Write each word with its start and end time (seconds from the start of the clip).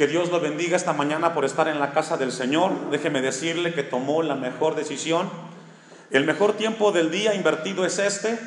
Que 0.00 0.06
Dios 0.06 0.30
lo 0.30 0.40
bendiga 0.40 0.78
esta 0.78 0.94
mañana 0.94 1.34
por 1.34 1.44
estar 1.44 1.68
en 1.68 1.78
la 1.78 1.92
casa 1.92 2.16
del 2.16 2.32
Señor. 2.32 2.88
Déjeme 2.90 3.20
decirle 3.20 3.74
que 3.74 3.82
tomó 3.82 4.22
la 4.22 4.34
mejor 4.34 4.74
decisión. 4.74 5.28
El 6.10 6.24
mejor 6.24 6.54
tiempo 6.54 6.90
del 6.90 7.10
día 7.10 7.34
invertido 7.34 7.84
es 7.84 7.98
este, 7.98 8.38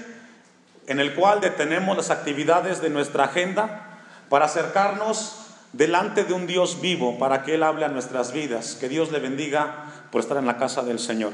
en 0.88 1.00
el 1.00 1.14
cual 1.14 1.42
detenemos 1.42 1.96
las 1.96 2.10
actividades 2.10 2.82
de 2.82 2.90
nuestra 2.90 3.26
agenda 3.26 4.00
para 4.30 4.46
acercarnos 4.46 5.46
delante 5.74 6.24
de 6.24 6.34
un 6.34 6.48
Dios 6.48 6.82
vivo, 6.82 7.20
para 7.20 7.44
que 7.44 7.54
Él 7.54 7.62
hable 7.62 7.86
a 7.86 7.90
nuestras 7.90 8.34
vidas. 8.34 8.74
Que 8.74 8.90
Dios 8.90 9.12
le 9.12 9.20
bendiga 9.20 10.08
por 10.12 10.22
estar 10.22 10.38
en 10.38 10.48
la 10.48 10.58
casa 10.58 10.82
del 10.82 10.98
Señor. 10.98 11.34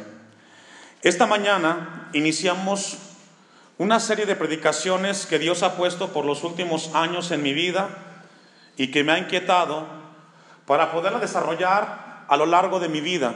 Esta 1.01 1.27
mañana 1.27 2.09
iniciamos 2.11 2.97
una 3.77 4.01
serie 4.01 4.25
de 4.25 4.35
predicaciones 4.35 5.25
que 5.25 5.39
Dios 5.39 5.63
ha 5.63 5.77
puesto 5.77 6.11
por 6.11 6.25
los 6.25 6.43
últimos 6.43 6.93
años 6.93 7.31
en 7.31 7.41
mi 7.41 7.53
vida 7.53 7.87
y 8.75 8.91
que 8.91 9.05
me 9.05 9.13
ha 9.13 9.17
inquietado 9.17 9.98
para 10.69 10.91
poderla 10.91 11.17
desarrollar 11.17 12.25
a 12.27 12.37
lo 12.37 12.45
largo 12.45 12.79
de 12.79 12.89
mi 12.89 13.01
vida. 13.01 13.33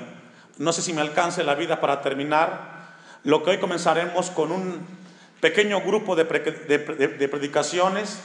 No 0.59 0.71
sé 0.71 0.83
si 0.83 0.93
me 0.93 1.01
alcance 1.01 1.43
la 1.43 1.55
vida 1.55 1.81
para 1.81 1.99
terminar. 1.99 2.93
Lo 3.23 3.41
que 3.41 3.49
hoy 3.49 3.57
comenzaremos 3.57 4.29
con 4.29 4.51
un 4.51 4.85
pequeño 5.41 5.81
grupo 5.81 6.15
de, 6.15 6.25
predicaciones 6.25 8.19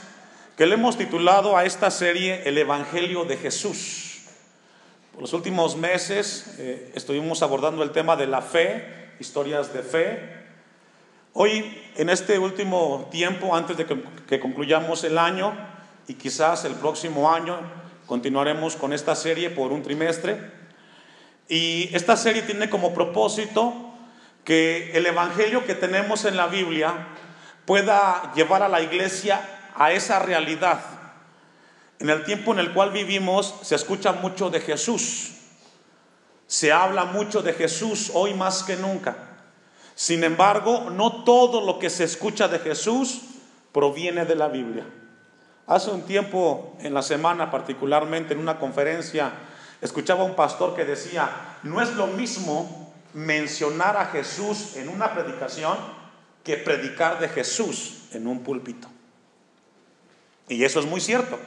que 0.59 0.67
le 0.67 0.75
hemos 0.75 0.99
titulado 0.99 1.57
a 1.57 1.65
esta 1.65 1.91
serie 1.91 2.43
El 2.45 2.59
Evangelio 2.59 3.25
de 3.25 3.39
Jesús. 3.39 4.25
Por 5.13 5.23
los 5.23 5.33
últimos 5.33 5.75
meses 5.75 6.57
eh, 6.59 6.93
estuvimos 6.95 7.43
abordando 7.43 7.83
el 7.83 7.93
tema 7.93 8.15
de 8.15 8.27
la 8.27 8.43
fe 8.43 9.15
historias 9.21 9.73
de 9.73 9.83
fe. 9.83 10.37
Hoy, 11.33 11.83
en 11.97 12.11
este 12.11 12.39
último 12.39 13.09
tiempo, 13.11 13.57
antes 13.57 13.79
de 13.79 13.87
que, 13.87 14.39
concluyamos 14.39 15.03
el 15.05 15.17
año 15.17 15.57
y 16.07 16.13
quizás 16.13 16.67
el 16.67 16.75
próximo 16.75 17.33
año, 17.33 17.88
continuaremos 18.09 18.75
con 18.75 18.95
esta 18.95 19.15
serie 19.15 19.51
por 19.51 19.71
un 19.71 19.83
trimestre. 19.83 20.51
Y 21.47 21.95
esta 21.95 22.17
serie 22.17 22.43
tiene 22.43 22.71
como 22.71 22.95
propósito 22.95 23.75
que 24.45 24.93
el 24.95 25.05
Evangelio 25.05 25.67
que 25.67 25.75
tenemos 25.75 26.25
en 26.25 26.37
la 26.37 26.47
Biblia 26.47 27.07
pueda 27.67 28.33
llevar 28.35 28.63
a 28.63 28.69
la 28.69 28.81
iglesia 28.81 29.71
a 29.77 29.93
esa 29.93 30.19
realidad. 30.19 30.81
En 31.99 32.09
el 32.09 32.25
tiempo 32.25 32.53
en 32.53 32.61
el 32.61 32.73
cual 32.73 32.93
vivimos 32.93 33.55
se 33.63 33.75
escucha 33.75 34.13
mucho 34.13 34.49
de 34.49 34.61
Jesús, 34.61 35.35
se 36.47 36.73
habla 36.73 37.05
mucho 37.05 37.43
de 37.43 37.53
Jesús 37.53 38.11
hoy 38.15 38.33
más 38.33 38.63
que 38.63 38.77
nunca. 38.77 39.17
Sin 39.95 40.25
embargo, 40.25 40.89
no 40.91 41.25
todo 41.25 41.61
lo 41.61 41.79
que 41.79 41.91
se 41.91 42.05
escucha 42.05 42.49
de 42.49 42.59
Jesús 42.61 43.21
proviene 43.73 44.25
de 44.25 44.35
la 44.35 44.49
Biblia. 44.49 44.87
Hace 45.69 45.91
un 45.91 46.03
tiempo, 46.03 46.75
en 46.81 46.95
la 46.95 47.03
semana 47.03 47.51
particularmente, 47.51 48.33
en 48.33 48.41
una 48.41 48.59
conferencia, 48.59 49.33
escuchaba 49.83 50.23
a 50.23 50.25
un 50.25 50.35
pastor 50.35 50.75
que 50.75 50.87
decía, 50.87 51.29
no 51.63 51.83
es 51.83 51.93
lo 51.93 52.07
mismo 52.07 52.95
mencionar 53.13 53.99
a 53.99 54.07
Jesús 54.07 54.77
en 54.77 54.89
una 54.89 55.13
predicación 55.13 55.77
que 56.43 56.57
predicar 56.57 57.21
de 57.21 57.29
Jesús 57.29 58.05
en 58.13 58.27
un 58.27 58.43
púlpito. 58.43 58.89
Y 60.49 60.65
eso 60.65 60.81
es 60.81 60.87
muy 60.87 61.03
cierto. 61.03 61.39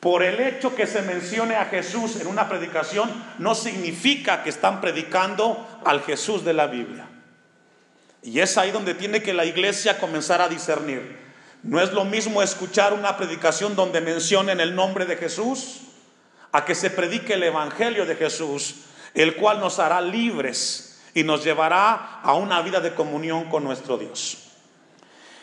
Por 0.00 0.22
el 0.22 0.40
hecho 0.40 0.74
que 0.74 0.86
se 0.86 1.02
mencione 1.02 1.56
a 1.56 1.66
Jesús 1.66 2.16
en 2.22 2.26
una 2.26 2.48
predicación, 2.48 3.10
no 3.38 3.54
significa 3.54 4.42
que 4.42 4.48
están 4.48 4.80
predicando 4.80 5.66
al 5.84 6.00
Jesús 6.00 6.42
de 6.42 6.54
la 6.54 6.68
Biblia. 6.68 7.06
Y 8.22 8.40
es 8.40 8.56
ahí 8.56 8.70
donde 8.70 8.94
tiene 8.94 9.22
que 9.22 9.34
la 9.34 9.44
iglesia 9.44 9.98
comenzar 9.98 10.40
a 10.40 10.48
discernir. 10.48 11.23
No 11.64 11.80
es 11.80 11.92
lo 11.92 12.04
mismo 12.04 12.42
escuchar 12.42 12.92
una 12.92 13.16
predicación 13.16 13.74
donde 13.74 14.02
mencionen 14.02 14.60
el 14.60 14.74
nombre 14.74 15.06
de 15.06 15.16
Jesús 15.16 15.80
a 16.52 16.66
que 16.66 16.74
se 16.74 16.90
predique 16.90 17.32
el 17.32 17.42
Evangelio 17.42 18.04
de 18.04 18.16
Jesús, 18.16 18.82
el 19.14 19.34
cual 19.36 19.60
nos 19.60 19.78
hará 19.78 20.02
libres 20.02 21.02
y 21.14 21.22
nos 21.22 21.42
llevará 21.42 22.20
a 22.22 22.34
una 22.34 22.60
vida 22.60 22.80
de 22.80 22.92
comunión 22.92 23.48
con 23.48 23.64
nuestro 23.64 23.96
Dios. 23.96 24.50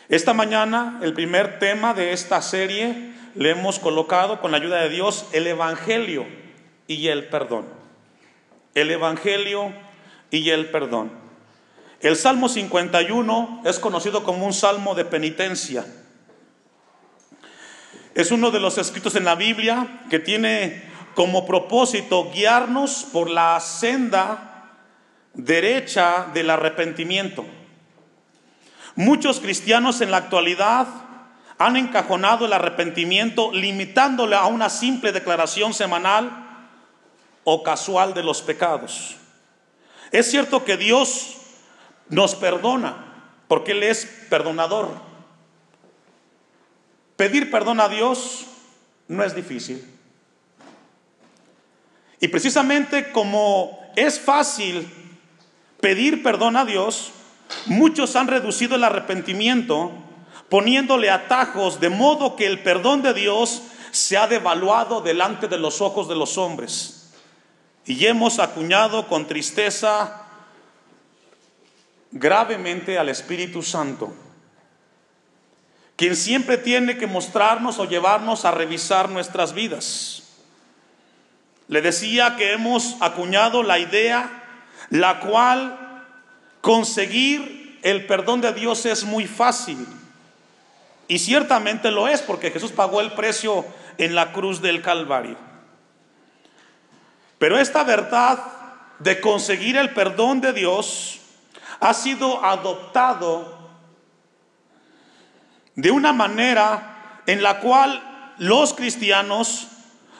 Esta 0.08 0.32
mañana 0.32 1.00
el 1.02 1.12
primer 1.12 1.58
tema 1.58 1.92
de 1.92 2.12
esta 2.12 2.40
serie 2.40 3.14
le 3.34 3.50
hemos 3.50 3.80
colocado 3.80 4.40
con 4.40 4.52
la 4.52 4.58
ayuda 4.58 4.80
de 4.80 4.90
Dios 4.90 5.26
el 5.32 5.48
Evangelio 5.48 6.24
y 6.86 7.08
el 7.08 7.24
perdón. 7.30 7.66
El 8.76 8.92
Evangelio 8.92 9.72
y 10.30 10.50
el 10.50 10.70
perdón. 10.70 11.10
El 12.00 12.14
Salmo 12.14 12.48
51 12.48 13.62
es 13.64 13.80
conocido 13.80 14.22
como 14.22 14.46
un 14.46 14.52
salmo 14.52 14.94
de 14.94 15.04
penitencia. 15.04 15.84
Es 18.14 18.30
uno 18.30 18.50
de 18.50 18.60
los 18.60 18.76
escritos 18.76 19.16
en 19.16 19.24
la 19.24 19.34
Biblia 19.34 20.02
que 20.10 20.18
tiene 20.18 20.82
como 21.14 21.46
propósito 21.46 22.30
guiarnos 22.30 23.06
por 23.12 23.30
la 23.30 23.58
senda 23.60 24.70
derecha 25.34 26.26
del 26.34 26.50
arrepentimiento. 26.50 27.44
Muchos 28.96 29.40
cristianos 29.40 30.02
en 30.02 30.10
la 30.10 30.18
actualidad 30.18 30.86
han 31.56 31.76
encajonado 31.76 32.44
el 32.44 32.52
arrepentimiento 32.52 33.50
limitándole 33.52 34.36
a 34.36 34.46
una 34.46 34.68
simple 34.68 35.12
declaración 35.12 35.72
semanal 35.72 36.30
o 37.44 37.62
casual 37.62 38.12
de 38.12 38.22
los 38.22 38.42
pecados. 38.42 39.16
Es 40.10 40.30
cierto 40.30 40.64
que 40.64 40.76
Dios 40.76 41.36
nos 42.10 42.34
perdona 42.34 43.06
porque 43.48 43.72
Él 43.72 43.82
es 43.84 44.04
perdonador. 44.28 45.11
Pedir 47.22 47.52
perdón 47.52 47.78
a 47.78 47.88
Dios 47.88 48.46
no 49.06 49.22
es 49.22 49.32
difícil. 49.32 49.80
Y 52.18 52.26
precisamente 52.26 53.12
como 53.12 53.78
es 53.94 54.18
fácil 54.18 54.92
pedir 55.80 56.24
perdón 56.24 56.56
a 56.56 56.64
Dios, 56.64 57.12
muchos 57.66 58.16
han 58.16 58.26
reducido 58.26 58.74
el 58.74 58.82
arrepentimiento 58.82 59.92
poniéndole 60.48 61.10
atajos 61.10 61.78
de 61.78 61.90
modo 61.90 62.34
que 62.34 62.48
el 62.48 62.58
perdón 62.58 63.02
de 63.02 63.14
Dios 63.14 63.62
se 63.92 64.16
ha 64.16 64.26
devaluado 64.26 65.00
delante 65.00 65.46
de 65.46 65.58
los 65.58 65.80
ojos 65.80 66.08
de 66.08 66.16
los 66.16 66.36
hombres. 66.38 67.12
Y 67.86 68.04
hemos 68.04 68.40
acuñado 68.40 69.06
con 69.06 69.28
tristeza 69.28 70.26
gravemente 72.10 72.98
al 72.98 73.10
Espíritu 73.10 73.62
Santo, 73.62 74.12
quien 75.96 76.16
siempre 76.16 76.58
tiene 76.58 76.98
que 76.98 77.06
mostrarnos 77.06 77.78
o 77.78 77.84
llevarnos 77.84 78.44
a 78.44 78.50
revisar 78.50 79.08
nuestras 79.08 79.52
vidas. 79.52 80.22
Le 81.68 81.80
decía 81.80 82.36
que 82.36 82.52
hemos 82.52 82.96
acuñado 83.00 83.62
la 83.62 83.78
idea 83.78 84.42
la 84.90 85.20
cual 85.20 86.06
conseguir 86.60 87.78
el 87.82 88.06
perdón 88.06 88.40
de 88.40 88.52
Dios 88.52 88.84
es 88.86 89.04
muy 89.04 89.26
fácil 89.26 89.86
y 91.08 91.18
ciertamente 91.18 91.90
lo 91.90 92.08
es 92.08 92.22
porque 92.22 92.50
Jesús 92.50 92.72
pagó 92.72 93.00
el 93.00 93.12
precio 93.12 93.64
en 93.98 94.14
la 94.14 94.32
cruz 94.32 94.62
del 94.62 94.82
Calvario. 94.82 95.36
Pero 97.38 97.58
esta 97.58 97.84
verdad 97.84 98.38
de 98.98 99.20
conseguir 99.20 99.76
el 99.76 99.90
perdón 99.90 100.40
de 100.40 100.52
Dios 100.52 101.18
ha 101.80 101.92
sido 101.92 102.44
adoptado 102.44 103.51
de 105.74 105.90
una 105.90 106.12
manera 106.12 107.22
en 107.26 107.42
la 107.42 107.60
cual 107.60 108.34
los 108.38 108.74
cristianos 108.74 109.68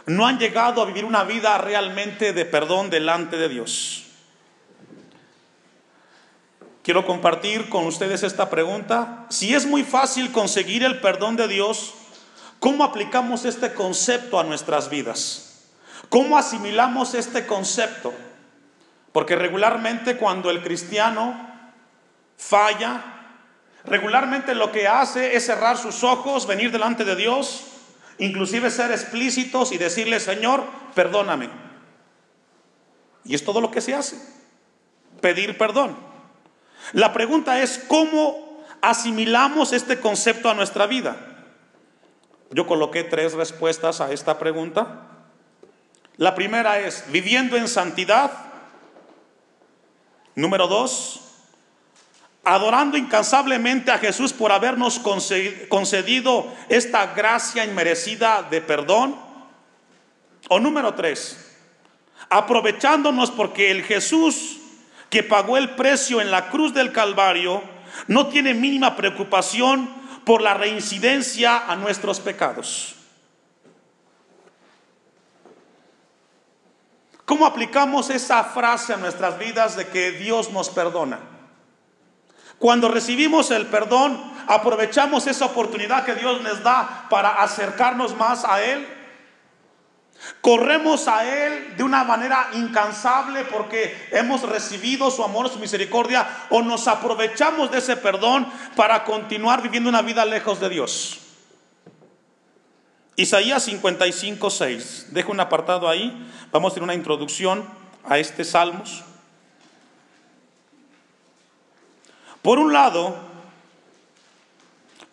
no 0.07 0.27
han 0.27 0.39
llegado 0.39 0.83
a 0.83 0.87
vivir 0.87 1.05
una 1.05 1.25
vida 1.25 1.59
realmente 1.59 2.33
de 2.33 2.45
perdón 2.45 2.91
delante 2.91 3.37
de 3.37 3.49
Dios. 3.49 4.05
Quiero 6.83 7.07
compartir 7.07 7.69
con 7.69 7.87
ustedes 7.87 8.25
esta 8.25 8.51
pregunta. 8.51 9.27
Si 9.29 9.55
es 9.55 9.67
muy 9.67 9.85
fácil 9.85 10.33
conseguir 10.33 10.83
el 10.83 11.01
perdón 11.01 11.37
de 11.37 11.47
Dios, 11.47 11.95
¿cómo 12.59 12.83
aplicamos 12.83 13.45
este 13.45 13.73
concepto 13.73 14.41
a 14.41 14.45
nuestras 14.45 14.91
vidas? 14.91 15.69
¿Cómo 16.09 16.37
asimilamos 16.37 17.15
este 17.15 17.47
concepto? 17.47 18.13
Porque 19.13 19.37
regularmente 19.37 20.17
cuando 20.17 20.51
el 20.51 20.63
cristiano 20.63 21.51
falla, 22.37 23.12
regularmente 23.85 24.55
lo 24.55 24.73
que 24.73 24.89
hace 24.89 25.37
es 25.37 25.47
cerrar 25.47 25.77
sus 25.77 26.05
ojos, 26.05 26.47
venir 26.47 26.71
delante 26.71 27.05
de 27.05 27.17
Dios, 27.17 27.65
inclusive 28.19 28.71
ser 28.71 28.91
explícitos 28.91 29.73
y 29.73 29.79
decirle, 29.79 30.21
Señor, 30.21 30.65
perdóname. 30.95 31.49
Y 33.25 33.35
es 33.35 33.45
todo 33.45 33.61
lo 33.61 33.71
que 33.71 33.81
se 33.81 33.95
hace, 33.95 34.17
pedir 35.21 35.57
perdón. 35.59 35.97
La 36.93 37.13
pregunta 37.13 37.63
es, 37.63 37.79
¿cómo 37.89 38.65
asimilamos 38.81 39.73
este 39.73 40.01
concepto 40.01 40.51
a 40.51 40.55
nuestra 40.55 40.87
vida? 40.87 41.17
Yo 42.51 42.67
coloqué 42.67 43.05
tres 43.05 43.33
respuestas 43.33 44.01
a 44.01 44.13
esta 44.13 44.39
pregunta. 44.39 45.09
La 46.17 46.35
primera 46.35 46.81
es, 46.81 47.05
viviendo 47.09 47.57
en 47.57 47.67
santidad. 47.67 48.31
Número 50.35 50.67
dos, 50.67 51.22
adorando 52.45 52.97
incansablemente 52.97 53.91
a 53.91 53.99
Jesús 53.99 54.33
por 54.33 54.51
habernos 54.53 54.99
concedido 55.69 56.53
esta 56.69 57.15
gracia 57.15 57.65
inmerecida 57.65 58.43
de 58.43 58.61
perdón. 58.61 59.17
O 60.49 60.59
número 60.59 60.95
tres, 60.95 61.57
aprovechándonos 62.29 63.31
porque 63.31 63.71
el 63.71 63.85
Jesús 63.85 64.59
que 65.09 65.23
pagó 65.23 65.57
el 65.57 65.71
precio 65.77 66.21
en 66.21 66.31
la 66.31 66.51
cruz 66.51 66.75
del 66.75 66.91
Calvario 66.91 67.63
no 68.09 68.27
tiene 68.27 68.55
mínima 68.55 68.97
preocupación 68.97 69.89
por 70.25 70.43
la 70.43 70.55
reincidencia 70.55 71.71
a 71.71 71.77
nuestros 71.77 72.19
pecados. 72.19 72.97
¿Cómo 77.25 77.47
aplicamos 77.47 78.11
esa 78.11 78.43
frase 78.45 78.93
a 78.93 78.97
nuestras 78.97 79.39
vidas 79.39 79.77
de 79.77 79.87
que 79.87 80.11
Dios 80.13 80.51
nos 80.51 80.71
perdona? 80.71 81.32
Cuando 82.63 82.87
recibimos 82.87 83.51
el 83.51 83.67
perdón, 83.67 84.23
aprovechamos 84.47 85.27
esa 85.27 85.47
oportunidad 85.47 86.05
que 86.05 86.15
Dios 86.15 86.43
nos 86.43 86.63
da 86.63 87.09
para 87.11 87.43
acercarnos 87.43 88.17
más 88.17 88.45
a 88.45 88.63
Él. 88.63 88.87
Corremos 90.41 91.09
a 91.09 91.29
Él 91.29 91.77
de 91.77 91.83
una 91.83 92.05
manera 92.05 92.51
incansable 92.53 93.45
porque 93.47 94.09
hemos 94.13 94.43
recibido 94.43 95.11
su 95.11 95.25
amor, 95.25 95.49
su 95.49 95.59
misericordia, 95.59 96.25
o 96.51 96.63
nos 96.63 96.87
aprovechamos 96.87 97.73
de 97.73 97.79
ese 97.79 97.97
perdón 97.97 98.47
para 98.77 99.03
continuar 99.03 99.61
viviendo 99.61 99.89
una 99.89 100.03
vida 100.03 100.25
lejos 100.25 100.61
de 100.61 100.69
Dios. 100.69 101.19
Isaías 103.17 103.65
55, 103.65 104.51
6. 104.51 105.07
Dejo 105.11 105.33
un 105.33 105.41
apartado 105.41 105.89
ahí. 105.89 106.31
Vamos 106.53 106.71
a 106.71 106.75
tener 106.75 106.85
una 106.85 106.95
introducción 106.95 107.69
a 108.05 108.19
este 108.19 108.45
Salmos. 108.45 109.03
Por 112.43 112.59
un 112.59 112.73
lado, 112.73 113.17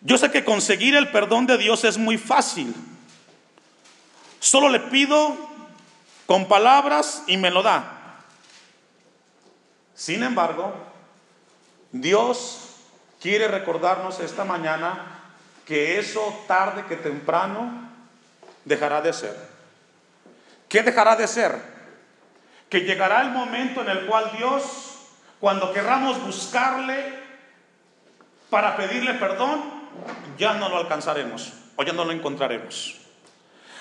yo 0.02 0.18
sé 0.18 0.30
que 0.30 0.44
conseguir 0.44 0.96
el 0.96 1.10
perdón 1.10 1.46
de 1.46 1.58
Dios 1.58 1.84
es 1.84 1.96
muy 1.96 2.18
fácil. 2.18 2.74
Solo 4.40 4.68
le 4.68 4.80
pido 4.80 5.36
con 6.26 6.48
palabras 6.48 7.22
y 7.26 7.36
me 7.36 7.50
lo 7.50 7.62
da. 7.62 8.18
Sin 9.94 10.22
embargo, 10.22 10.72
Dios 11.92 12.70
quiere 13.20 13.48
recordarnos 13.48 14.20
esta 14.20 14.44
mañana 14.44 15.20
que 15.66 15.98
eso 15.98 16.44
tarde 16.48 16.86
que 16.88 16.96
temprano 16.96 17.90
dejará 18.64 19.02
de 19.02 19.12
ser. 19.12 19.36
¿Qué 20.68 20.82
dejará 20.82 21.16
de 21.16 21.26
ser? 21.26 21.60
Que 22.68 22.80
llegará 22.80 23.22
el 23.22 23.30
momento 23.30 23.82
en 23.82 23.90
el 23.90 24.06
cual 24.06 24.30
Dios, 24.36 24.89
cuando 25.40 25.72
querramos 25.72 26.22
buscarle 26.22 27.18
para 28.50 28.76
pedirle 28.76 29.14
perdón, 29.14 29.62
ya 30.38 30.54
no 30.54 30.68
lo 30.68 30.76
alcanzaremos 30.76 31.52
o 31.76 31.82
ya 31.82 31.92
no 31.92 32.04
lo 32.04 32.12
encontraremos. 32.12 32.96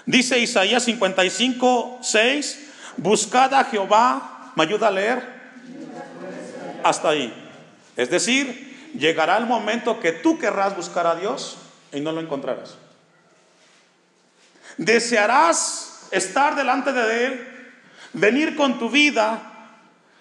Dice 0.06 0.40
Isaías 0.40 0.84
55, 0.84 2.00
6, 2.02 2.70
buscad 2.98 3.54
a 3.54 3.66
Jehová, 3.66 4.54
¿me 4.56 4.64
ayuda 4.64 4.88
a 4.88 4.92
leer? 4.92 5.40
Hasta 6.84 7.10
ahí. 7.10 7.34
Es 7.98 8.10
decir, 8.10 8.92
llegará 8.98 9.38
el 9.38 9.46
momento 9.46 10.00
que 10.00 10.14
tú 10.14 10.40
querrás 10.40 10.76
buscar 10.76 11.06
a 11.06 11.16
Dios 11.16 11.58
y 11.92 12.00
no 12.00 12.14
lo 12.14 12.22
encontrarás. 12.22 12.78
Desearás 14.78 16.08
estar 16.12 16.56
delante 16.56 16.94
de 16.94 17.26
Él, 17.26 17.48
venir 18.14 18.56
con 18.56 18.80
tu 18.80 18.90
vida 18.90 19.49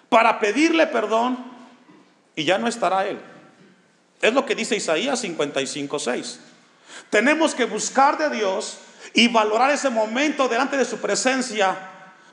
para 0.08 0.38
pedirle 0.40 0.86
perdón 0.86 1.38
y 2.34 2.44
ya 2.44 2.58
no 2.58 2.68
estará 2.68 3.06
Él. 3.06 3.20
Es 4.20 4.32
lo 4.32 4.46
que 4.46 4.54
dice 4.54 4.76
Isaías 4.76 5.20
55, 5.20 5.98
6. 5.98 6.40
Tenemos 7.10 7.54
que 7.54 7.64
buscar 7.64 8.18
de 8.18 8.30
Dios 8.30 8.78
y 9.14 9.28
valorar 9.28 9.70
ese 9.70 9.90
momento 9.90 10.48
delante 10.48 10.76
de 10.76 10.84
su 10.84 10.98
presencia, 10.98 11.76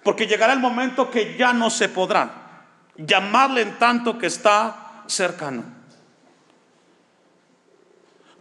porque 0.03 0.27
llegará 0.27 0.53
el 0.53 0.59
momento 0.59 1.11
que 1.11 1.35
ya 1.37 1.53
no 1.53 1.69
se 1.69 1.89
podrá 1.89 2.45
llamarle 2.97 3.61
en 3.61 3.77
tanto 3.77 4.17
que 4.17 4.27
está 4.27 5.03
cercano. 5.07 5.63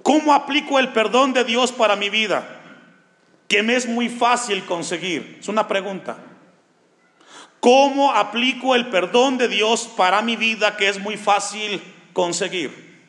¿Cómo 0.03 0.35
aplico 0.35 0.79
el 0.79 0.93
perdón 0.93 1.33
de 1.33 1.45
Dios 1.45 1.73
para 1.73 1.97
mi 1.97 2.11
vida? 2.11 2.61
Que 3.49 3.63
me 3.63 3.75
es 3.75 3.87
muy 3.87 4.09
fácil 4.09 4.65
conseguir. 4.65 5.39
Es 5.41 5.49
una 5.49 5.67
pregunta. 5.67 6.19
¿Cómo 7.65 8.13
aplico 8.13 8.75
el 8.75 8.91
perdón 8.91 9.39
de 9.39 9.49
Dios 9.49 9.89
para 9.97 10.21
mi 10.21 10.37
vida 10.37 10.77
que 10.77 10.87
es 10.87 11.01
muy 11.01 11.17
fácil 11.17 11.83
conseguir? 12.13 13.01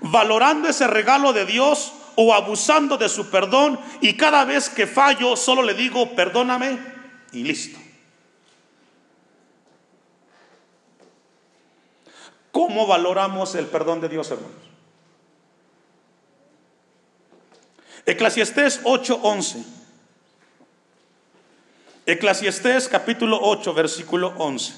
Valorando 0.00 0.66
ese 0.66 0.86
regalo 0.86 1.34
de 1.34 1.44
Dios 1.44 1.92
o 2.16 2.32
abusando 2.32 2.96
de 2.96 3.10
su 3.10 3.28
perdón 3.28 3.78
y 4.00 4.16
cada 4.16 4.46
vez 4.46 4.70
que 4.70 4.86
fallo 4.86 5.36
solo 5.36 5.62
le 5.62 5.74
digo 5.74 6.14
perdóname 6.14 6.78
y 7.32 7.42
listo. 7.42 7.78
¿Cómo 12.50 12.86
valoramos 12.86 13.54
el 13.56 13.66
perdón 13.66 14.00
de 14.00 14.08
Dios, 14.08 14.30
hermanos? 14.30 14.56
Eclesiastés 18.06 18.82
8:11. 18.84 19.83
Eclesiastés 22.06 22.86
capítulo 22.86 23.38
8, 23.40 23.72
versículo 23.72 24.34
11. 24.36 24.74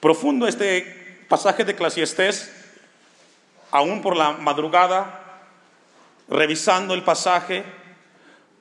Profundo 0.00 0.48
este 0.48 1.26
pasaje 1.28 1.64
de 1.64 1.72
Eclesiastés, 1.72 2.50
aún 3.70 4.00
por 4.00 4.16
la 4.16 4.32
madrugada, 4.32 5.44
revisando 6.26 6.94
el 6.94 7.04
pasaje, 7.04 7.62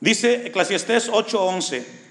dice 0.01 0.45
Eclesiastés 0.47 1.09
8:11. 1.09 2.10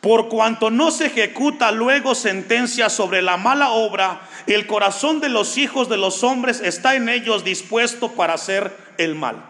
Por 0.00 0.28
cuanto 0.28 0.70
no 0.70 0.90
se 0.90 1.06
ejecuta 1.06 1.70
luego 1.72 2.14
sentencia 2.14 2.88
sobre 2.88 3.20
la 3.20 3.36
mala 3.36 3.70
obra, 3.70 4.22
el 4.46 4.66
corazón 4.66 5.20
de 5.20 5.28
los 5.28 5.58
hijos 5.58 5.88
de 5.90 5.98
los 5.98 6.24
hombres 6.24 6.60
está 6.60 6.94
en 6.94 7.08
ellos 7.08 7.44
dispuesto 7.44 8.12
para 8.12 8.34
hacer 8.34 8.74
el 8.96 9.14
mal. 9.14 9.44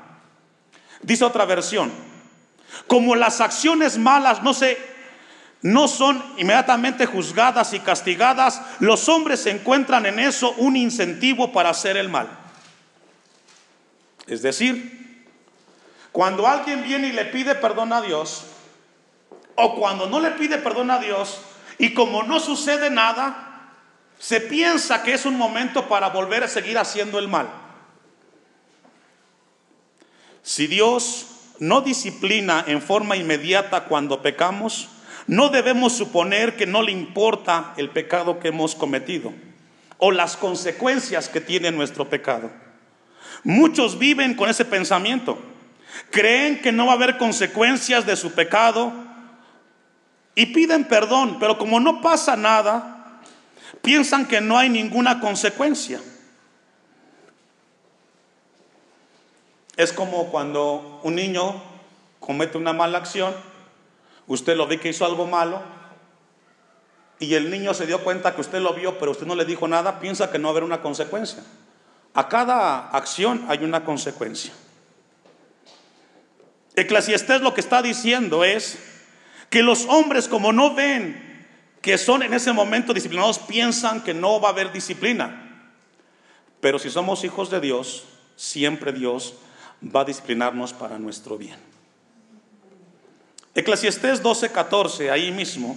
Dice 1.02 1.24
otra 1.24 1.44
versión, 1.44 1.92
como 2.88 3.14
las 3.14 3.40
acciones 3.40 3.96
malas 3.96 4.42
no 4.42 4.52
se 4.52 4.90
no 5.62 5.88
son 5.88 6.24
inmediatamente 6.38 7.04
juzgadas 7.04 7.74
y 7.74 7.80
castigadas, 7.80 8.62
los 8.78 9.10
hombres 9.10 9.44
encuentran 9.44 10.06
en 10.06 10.18
eso 10.18 10.52
un 10.56 10.74
incentivo 10.74 11.52
para 11.52 11.68
hacer 11.68 11.98
el 11.98 12.08
mal. 12.08 12.28
Es 14.26 14.40
decir, 14.40 15.26
cuando 16.12 16.46
alguien 16.46 16.82
viene 16.82 17.08
y 17.08 17.12
le 17.12 17.26
pide 17.26 17.54
perdón 17.54 17.92
a 17.92 18.00
Dios, 18.00 18.46
o 19.56 19.76
cuando 19.76 20.06
no 20.06 20.20
le 20.20 20.30
pide 20.32 20.58
perdón 20.58 20.90
a 20.90 20.98
Dios 20.98 21.40
y 21.78 21.94
como 21.94 22.22
no 22.22 22.40
sucede 22.40 22.90
nada, 22.90 23.72
se 24.18 24.40
piensa 24.40 25.02
que 25.02 25.14
es 25.14 25.24
un 25.24 25.36
momento 25.36 25.88
para 25.88 26.10
volver 26.10 26.44
a 26.44 26.48
seguir 26.48 26.76
haciendo 26.76 27.18
el 27.18 27.28
mal. 27.28 27.48
Si 30.42 30.66
Dios 30.66 31.26
no 31.58 31.80
disciplina 31.80 32.64
en 32.66 32.82
forma 32.82 33.16
inmediata 33.16 33.84
cuando 33.84 34.22
pecamos, 34.22 34.88
no 35.26 35.48
debemos 35.48 35.94
suponer 35.94 36.56
que 36.56 36.66
no 36.66 36.82
le 36.82 36.92
importa 36.92 37.72
el 37.76 37.90
pecado 37.90 38.40
que 38.40 38.48
hemos 38.48 38.74
cometido 38.74 39.32
o 39.96 40.10
las 40.10 40.36
consecuencias 40.36 41.28
que 41.28 41.40
tiene 41.40 41.70
nuestro 41.70 42.08
pecado. 42.08 42.50
Muchos 43.44 43.98
viven 43.98 44.34
con 44.34 44.50
ese 44.50 44.64
pensamiento. 44.64 45.38
Creen 46.10 46.60
que 46.60 46.72
no 46.72 46.86
va 46.86 46.92
a 46.92 46.96
haber 46.96 47.16
consecuencias 47.16 48.06
de 48.06 48.16
su 48.16 48.32
pecado 48.32 48.92
y 50.34 50.46
piden 50.46 50.84
perdón, 50.84 51.38
pero 51.40 51.58
como 51.58 51.80
no 51.80 52.00
pasa 52.00 52.36
nada, 52.36 53.20
piensan 53.82 54.26
que 54.26 54.40
no 54.40 54.58
hay 54.58 54.68
ninguna 54.68 55.20
consecuencia. 55.20 56.00
Es 59.76 59.92
como 59.92 60.30
cuando 60.30 61.00
un 61.02 61.14
niño 61.14 61.62
comete 62.18 62.58
una 62.58 62.72
mala 62.72 62.98
acción, 62.98 63.34
usted 64.26 64.56
lo 64.56 64.66
ve 64.66 64.78
que 64.78 64.90
hizo 64.90 65.04
algo 65.04 65.26
malo 65.26 65.62
y 67.18 67.34
el 67.34 67.50
niño 67.50 67.74
se 67.74 67.86
dio 67.86 68.02
cuenta 68.02 68.34
que 68.34 68.40
usted 68.40 68.60
lo 68.60 68.74
vio, 68.74 68.98
pero 68.98 69.10
usted 69.12 69.26
no 69.26 69.34
le 69.34 69.44
dijo 69.44 69.68
nada, 69.68 70.00
piensa 70.00 70.30
que 70.30 70.38
no 70.38 70.48
va 70.48 70.50
a 70.50 70.52
haber 70.52 70.64
una 70.64 70.80
consecuencia. 70.80 71.42
A 72.14 72.28
cada 72.28 72.88
acción 72.88 73.44
hay 73.48 73.62
una 73.64 73.84
consecuencia. 73.84 74.52
Eclesiastés 76.74 77.40
lo 77.42 77.52
que 77.52 77.60
está 77.60 77.82
diciendo 77.82 78.42
es 78.42 78.78
que 79.50 79.62
los 79.62 79.84
hombres 79.86 80.28
como 80.28 80.52
no 80.52 80.74
ven 80.74 81.28
que 81.82 81.98
son 81.98 82.22
en 82.22 82.34
ese 82.34 82.52
momento 82.52 82.92
disciplinados, 82.92 83.38
piensan 83.38 84.02
que 84.02 84.14
no 84.14 84.40
va 84.40 84.48
a 84.48 84.52
haber 84.52 84.70
disciplina. 84.72 85.66
Pero 86.60 86.78
si 86.78 86.90
somos 86.90 87.24
hijos 87.24 87.50
de 87.50 87.60
Dios, 87.60 88.04
siempre 88.36 88.92
Dios 88.92 89.34
va 89.82 90.02
a 90.02 90.04
disciplinarnos 90.04 90.74
para 90.74 90.98
nuestro 90.98 91.38
bien. 91.38 91.56
Eclesiastés 93.54 94.22
12:14, 94.22 95.10
ahí 95.10 95.32
mismo. 95.32 95.76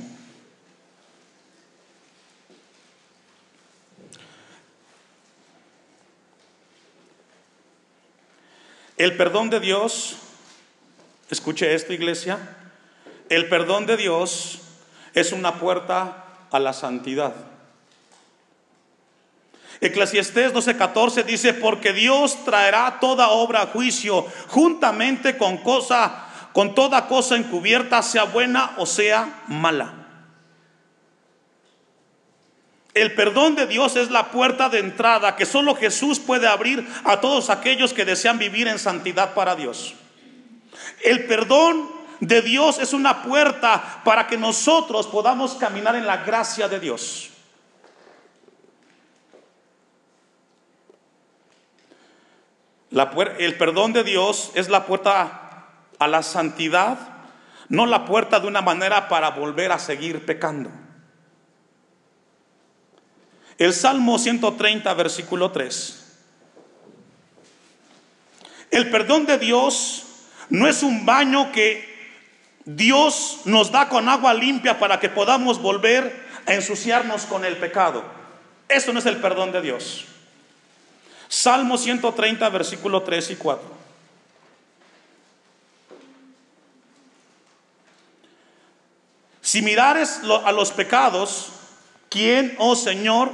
El 8.97 9.17
perdón 9.17 9.49
de 9.49 9.59
Dios, 9.59 10.17
escuche 11.29 11.73
esto 11.73 11.93
iglesia, 11.93 12.62
el 13.35 13.49
perdón 13.49 13.85
de 13.85 13.97
Dios 13.97 14.59
es 15.13 15.31
una 15.31 15.55
puerta 15.55 16.25
a 16.51 16.59
la 16.59 16.73
santidad. 16.73 17.33
Eclesiastés 19.81 20.53
12:14 20.53 21.23
dice, 21.25 21.53
porque 21.53 21.93
Dios 21.93 22.45
traerá 22.45 22.99
toda 22.99 23.29
obra 23.29 23.63
a 23.63 23.67
juicio 23.67 24.25
juntamente 24.47 25.37
con 25.37 25.57
cosa, 25.57 26.27
con 26.53 26.73
toda 26.75 27.07
cosa 27.07 27.35
encubierta, 27.35 28.01
sea 28.01 28.23
buena 28.23 28.73
o 28.77 28.85
sea 28.85 29.43
mala. 29.47 30.03
El 32.93 33.15
perdón 33.15 33.55
de 33.55 33.65
Dios 33.65 33.95
es 33.95 34.11
la 34.11 34.29
puerta 34.29 34.69
de 34.69 34.77
entrada 34.77 35.35
que 35.35 35.47
solo 35.47 35.75
Jesús 35.75 36.19
puede 36.19 36.47
abrir 36.47 36.87
a 37.03 37.19
todos 37.19 37.49
aquellos 37.49 37.91
que 37.91 38.05
desean 38.05 38.37
vivir 38.37 38.67
en 38.67 38.77
santidad 38.77 39.33
para 39.33 39.55
Dios. 39.55 39.95
El 41.01 41.25
perdón 41.25 42.02
de 42.27 42.41
Dios 42.41 42.79
es 42.79 42.93
una 42.93 43.21
puerta 43.21 44.01
para 44.05 44.27
que 44.27 44.37
nosotros 44.37 45.07
podamos 45.07 45.55
caminar 45.55 45.95
en 45.95 46.07
la 46.07 46.17
gracia 46.17 46.69
de 46.69 46.79
Dios. 46.79 47.29
el 53.39 53.57
perdón 53.57 53.91
de 53.91 54.03
Dios 54.03 54.51
es 54.53 54.69
la 54.69 54.85
puerta 54.85 55.67
a 55.97 56.07
la 56.07 56.21
santidad, 56.21 56.97
no 57.67 57.87
la 57.87 58.05
puerta 58.05 58.39
de 58.39 58.47
una 58.47 58.61
manera 58.61 59.09
para 59.09 59.31
volver 59.31 59.71
a 59.71 59.79
seguir 59.79 60.25
pecando. 60.25 60.69
El 63.57 63.73
Salmo 63.73 64.17
130, 64.19 64.93
versículo 64.93 65.51
3. 65.51 65.99
El 68.71 68.89
perdón 68.91 69.25
de 69.25 69.39
Dios 69.39 70.05
no 70.49 70.67
es 70.67 70.83
un 70.83 71.05
baño 71.05 71.51
que 71.51 71.92
Dios 72.65 73.41
nos 73.45 73.71
da 73.71 73.89
con 73.89 74.07
agua 74.07 74.33
limpia 74.33 74.79
para 74.79 74.99
que 74.99 75.09
podamos 75.09 75.61
volver 75.61 76.25
a 76.45 76.53
ensuciarnos 76.53 77.25
con 77.25 77.45
el 77.45 77.57
pecado. 77.57 78.03
Eso 78.69 78.93
no 78.93 78.99
es 78.99 79.05
el 79.05 79.17
perdón 79.17 79.51
de 79.51 79.61
Dios. 79.61 80.05
Salmo 81.27 81.77
130, 81.77 82.47
versículo 82.49 83.03
3 83.03 83.31
y 83.31 83.35
4. 83.35 83.83
Si 89.41 89.61
mirares 89.61 90.21
a 90.45 90.51
los 90.51 90.71
pecados, 90.71 91.49
¿quién, 92.09 92.55
oh 92.59 92.75
Señor, 92.75 93.31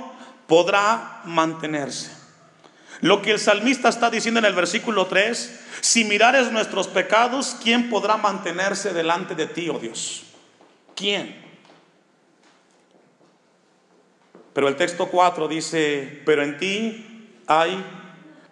podrá 0.48 1.22
mantenerse? 1.24 2.19
Lo 3.02 3.22
que 3.22 3.32
el 3.32 3.40
salmista 3.40 3.88
está 3.90 4.10
diciendo 4.10 4.40
en 4.40 4.46
el 4.46 4.54
versículo 4.54 5.08
3, 5.08 5.68
si 5.82 6.04
mirares 6.04 6.52
nuestros 6.52 6.88
pecados, 6.88 7.56
¿quién 7.64 7.90
podrá 7.90 8.18
mantenerse 8.18 8.94
delante 8.94 9.36
de 9.36 9.48
ti, 9.48 9.70
oh 9.70 9.80
Dios? 9.80 10.24
¿Quién? 10.96 11.50
Pero 14.54 14.68
el 14.68 14.76
texto 14.76 15.08
4 15.08 15.48
dice, 15.48 16.22
pero 16.26 16.44
en 16.44 16.58
ti 16.58 17.32
hay, 17.48 17.82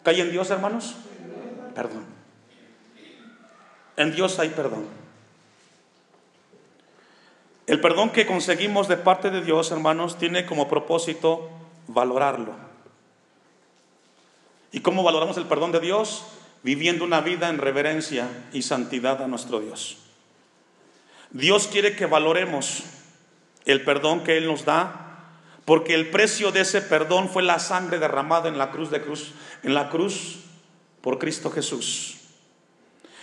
¿hay 0.05 0.21
en 0.21 0.31
Dios, 0.31 0.49
hermanos? 0.49 0.95
Perdón. 1.75 2.05
En 3.97 4.13
Dios 4.13 4.39
hay 4.39 4.49
perdón. 4.49 4.87
El 7.65 7.81
perdón 7.81 8.11
que 8.11 8.25
conseguimos 8.25 8.87
de 8.87 8.95
parte 8.95 9.29
de 9.29 9.41
Dios, 9.41 9.71
hermanos, 9.71 10.17
tiene 10.17 10.45
como 10.45 10.69
propósito 10.69 11.49
valorarlo. 11.87 12.66
¿Y 14.71 14.81
cómo 14.81 15.03
valoramos 15.03 15.37
el 15.37 15.45
perdón 15.45 15.71
de 15.71 15.79
Dios? 15.79 16.25
Viviendo 16.63 17.05
una 17.05 17.21
vida 17.21 17.49
en 17.49 17.57
reverencia 17.57 18.27
y 18.53 18.61
santidad 18.61 19.21
a 19.21 19.27
nuestro 19.27 19.59
Dios. 19.59 19.97
Dios 21.31 21.67
quiere 21.67 21.95
que 21.95 22.05
valoremos 22.05 22.83
el 23.65 23.83
perdón 23.83 24.23
que 24.23 24.37
Él 24.37 24.47
nos 24.47 24.65
da 24.65 25.07
porque 25.67 25.93
el 25.93 26.09
precio 26.09 26.53
de 26.53 26.61
ese 26.61 26.81
perdón 26.81 27.27
fue 27.27 27.43
la 27.43 27.59
sangre 27.59 27.99
derramada 27.99 28.47
en 28.47 28.57
la 28.57 28.71
cruz 28.71 28.89
de 28.89 29.01
cruz, 29.01 29.33
en 29.63 29.73
la 29.73 29.89
cruz 29.89 30.37
por 31.01 31.19
Cristo 31.19 31.51
Jesús. 31.51 32.15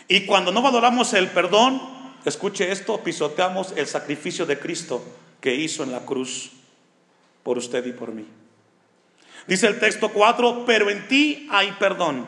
Y 0.09 0.27
cuando 0.27 0.53
no 0.53 0.61
valoramos 0.61 1.15
el 1.15 1.29
perdón, 1.29 1.81
escuche 2.27 2.71
esto, 2.71 3.03
pisoteamos 3.03 3.73
el 3.77 3.87
sacrificio 3.87 4.45
de 4.45 4.59
Cristo 4.59 5.03
que 5.41 5.55
hizo 5.55 5.85
en 5.85 5.93
la 5.93 6.01
cruz 6.01 6.51
por 7.43 7.57
usted 7.57 7.87
y 7.87 7.93
por 7.93 8.13
mí. 8.13 8.27
Dice 9.47 9.67
el 9.67 9.79
texto 9.79 10.11
4, 10.11 10.65
pero 10.67 10.89
en 10.91 11.07
ti 11.09 11.49
hay 11.51 11.73
perdón. 11.73 12.27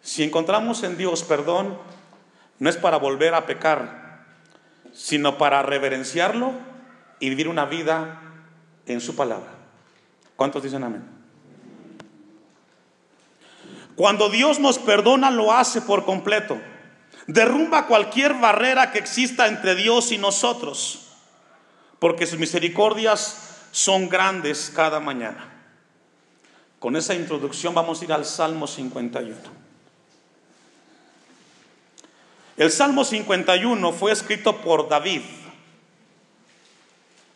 Si 0.00 0.22
encontramos 0.22 0.82
en 0.84 0.96
Dios 0.96 1.22
perdón, 1.22 1.76
no 2.58 2.70
es 2.70 2.76
para 2.76 2.96
volver 2.96 3.34
a 3.34 3.44
pecar, 3.44 4.24
sino 4.92 5.36
para 5.36 5.62
reverenciarlo 5.62 6.52
y 7.20 7.28
vivir 7.28 7.48
una 7.48 7.66
vida 7.66 8.22
en 8.86 9.00
su 9.00 9.16
palabra. 9.16 9.50
¿Cuántos 10.36 10.62
dicen 10.62 10.84
amén? 10.84 11.04
Cuando 13.96 14.28
Dios 14.28 14.58
nos 14.58 14.78
perdona, 14.78 15.30
lo 15.30 15.52
hace 15.52 15.80
por 15.80 16.04
completo. 16.04 16.58
Derrumba 17.26 17.86
cualquier 17.86 18.34
barrera 18.34 18.92
que 18.92 18.98
exista 18.98 19.48
entre 19.48 19.74
Dios 19.74 20.12
y 20.12 20.18
nosotros, 20.18 21.08
porque 21.98 22.26
sus 22.26 22.38
misericordias 22.38 23.45
son 23.76 24.08
grandes 24.08 24.72
cada 24.74 25.00
mañana. 25.00 25.52
Con 26.78 26.96
esa 26.96 27.14
introducción 27.14 27.74
vamos 27.74 28.00
a 28.00 28.04
ir 28.06 28.12
al 28.14 28.24
Salmo 28.24 28.66
51. 28.66 29.36
El 32.56 32.70
Salmo 32.70 33.04
51 33.04 33.92
fue 33.92 34.12
escrito 34.12 34.56
por 34.62 34.88
David 34.88 35.20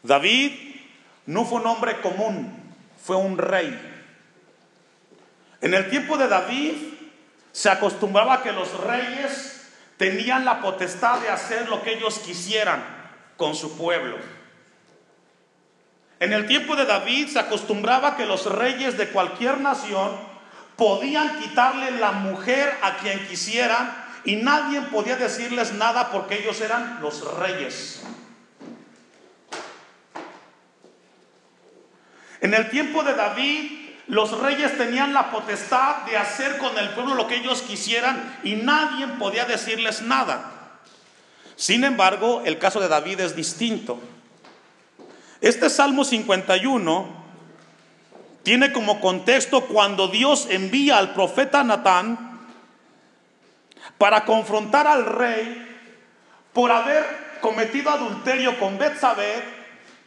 David 0.02 0.52
no 1.26 1.44
fue 1.44 1.60
un 1.60 1.66
hombre 1.66 2.00
común, 2.00 2.58
fue 3.04 3.16
un 3.16 3.36
rey. 3.36 3.78
En 5.60 5.74
el 5.74 5.90
tiempo 5.90 6.16
de 6.16 6.26
David 6.26 6.72
se 7.52 7.68
acostumbraba 7.68 8.42
que 8.42 8.52
los 8.52 8.80
reyes 8.80 9.68
tenían 9.98 10.46
la 10.46 10.62
potestad 10.62 11.20
de 11.20 11.28
hacer 11.28 11.68
lo 11.68 11.82
que 11.82 11.98
ellos 11.98 12.18
quisieran 12.20 12.82
con 13.36 13.54
su 13.54 13.76
pueblo. 13.76 14.39
En 16.20 16.34
el 16.34 16.46
tiempo 16.46 16.76
de 16.76 16.84
David 16.84 17.28
se 17.28 17.38
acostumbraba 17.38 18.14
que 18.14 18.26
los 18.26 18.44
reyes 18.44 18.98
de 18.98 19.08
cualquier 19.08 19.58
nación 19.58 20.10
podían 20.76 21.40
quitarle 21.40 21.92
la 21.92 22.12
mujer 22.12 22.76
a 22.82 22.98
quien 22.98 23.26
quisieran 23.26 23.90
y 24.24 24.36
nadie 24.36 24.82
podía 24.82 25.16
decirles 25.16 25.72
nada 25.72 26.10
porque 26.10 26.40
ellos 26.40 26.60
eran 26.60 26.98
los 27.00 27.36
reyes. 27.38 28.02
En 32.42 32.52
el 32.52 32.68
tiempo 32.68 33.02
de 33.02 33.14
David, 33.14 33.72
los 34.06 34.38
reyes 34.40 34.76
tenían 34.76 35.14
la 35.14 35.30
potestad 35.30 36.02
de 36.04 36.18
hacer 36.18 36.58
con 36.58 36.76
el 36.76 36.90
pueblo 36.90 37.14
lo 37.14 37.28
que 37.28 37.36
ellos 37.36 37.62
quisieran 37.62 38.38
y 38.42 38.56
nadie 38.56 39.06
podía 39.18 39.46
decirles 39.46 40.02
nada. 40.02 40.52
Sin 41.56 41.82
embargo, 41.84 42.42
el 42.44 42.58
caso 42.58 42.78
de 42.78 42.88
David 42.88 43.20
es 43.20 43.34
distinto. 43.34 43.98
Este 45.40 45.70
Salmo 45.70 46.04
51 46.04 47.08
tiene 48.42 48.72
como 48.72 49.00
contexto 49.00 49.62
cuando 49.66 50.08
Dios 50.08 50.46
envía 50.50 50.98
al 50.98 51.14
profeta 51.14 51.64
Natán 51.64 52.40
para 53.96 54.24
confrontar 54.24 54.86
al 54.86 55.06
rey 55.06 55.66
por 56.52 56.70
haber 56.70 57.38
cometido 57.40 57.90
adulterio 57.90 58.58
con 58.58 58.76
Betsabé 58.78 59.42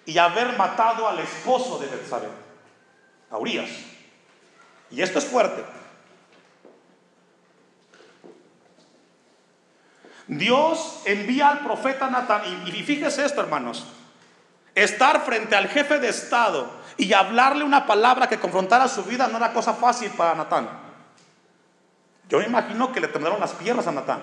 y 0.05 0.17
haber 0.17 0.55
matado 0.57 1.07
al 1.07 1.19
esposo 1.19 1.79
de 1.79 1.87
Betsabé, 1.87 2.27
a 3.31 3.37
Urias. 3.37 3.69
Y 4.91 5.01
esto 5.01 5.17
es 5.17 5.25
fuerte. 5.25 5.63
Dios 10.27 11.01
envía 11.05 11.49
al 11.49 11.59
profeta 11.59 12.09
Natán, 12.09 12.41
y, 12.65 12.69
y 12.69 12.83
fíjese 12.83 13.25
esto, 13.25 13.41
hermanos, 13.41 13.85
estar 14.75 15.21
frente 15.21 15.55
al 15.55 15.67
jefe 15.67 15.99
de 15.99 16.09
Estado 16.09 16.69
y 16.97 17.13
hablarle 17.13 17.63
una 17.63 17.85
palabra 17.85 18.27
que 18.27 18.39
confrontara 18.39 18.87
su 18.87 19.03
vida 19.03 19.27
no 19.27 19.37
era 19.37 19.53
cosa 19.53 19.73
fácil 19.73 20.11
para 20.11 20.35
Natán. 20.35 20.69
Yo 22.29 22.39
me 22.39 22.45
imagino 22.45 22.91
que 22.91 22.99
le 22.99 23.07
temblaron 23.07 23.39
las 23.39 23.53
piernas 23.53 23.87
a 23.87 23.91
Natán. 23.91 24.21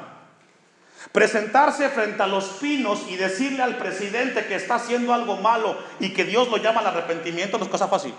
Presentarse 1.13 1.89
frente 1.89 2.23
a 2.23 2.27
los 2.27 2.45
pinos 2.61 3.07
y 3.09 3.17
decirle 3.17 3.63
al 3.63 3.79
presidente 3.79 4.47
que 4.47 4.55
está 4.55 4.77
haciendo 4.77 5.15
algo 5.15 5.37
malo 5.37 5.79
y 5.99 6.13
que 6.13 6.25
Dios 6.25 6.49
lo 6.49 6.59
llama 6.59 6.81
al 6.81 6.89
arrepentimiento 6.89 7.59
no 7.59 7.65
es 7.65 7.71
cosa 7.71 7.89
fácil. 7.89 8.15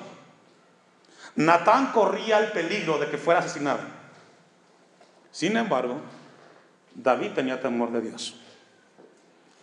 Natán 1.36 1.92
corría 1.92 2.40
el 2.40 2.52
peligro 2.52 2.98
de 2.98 3.10
que 3.10 3.18
fuera 3.18 3.40
asesinado. 3.40 3.80
Sin 5.32 5.56
embargo, 5.56 6.02
David 6.94 7.32
tenía 7.32 7.62
temor 7.62 7.92
de 7.92 8.02
Dios, 8.02 8.36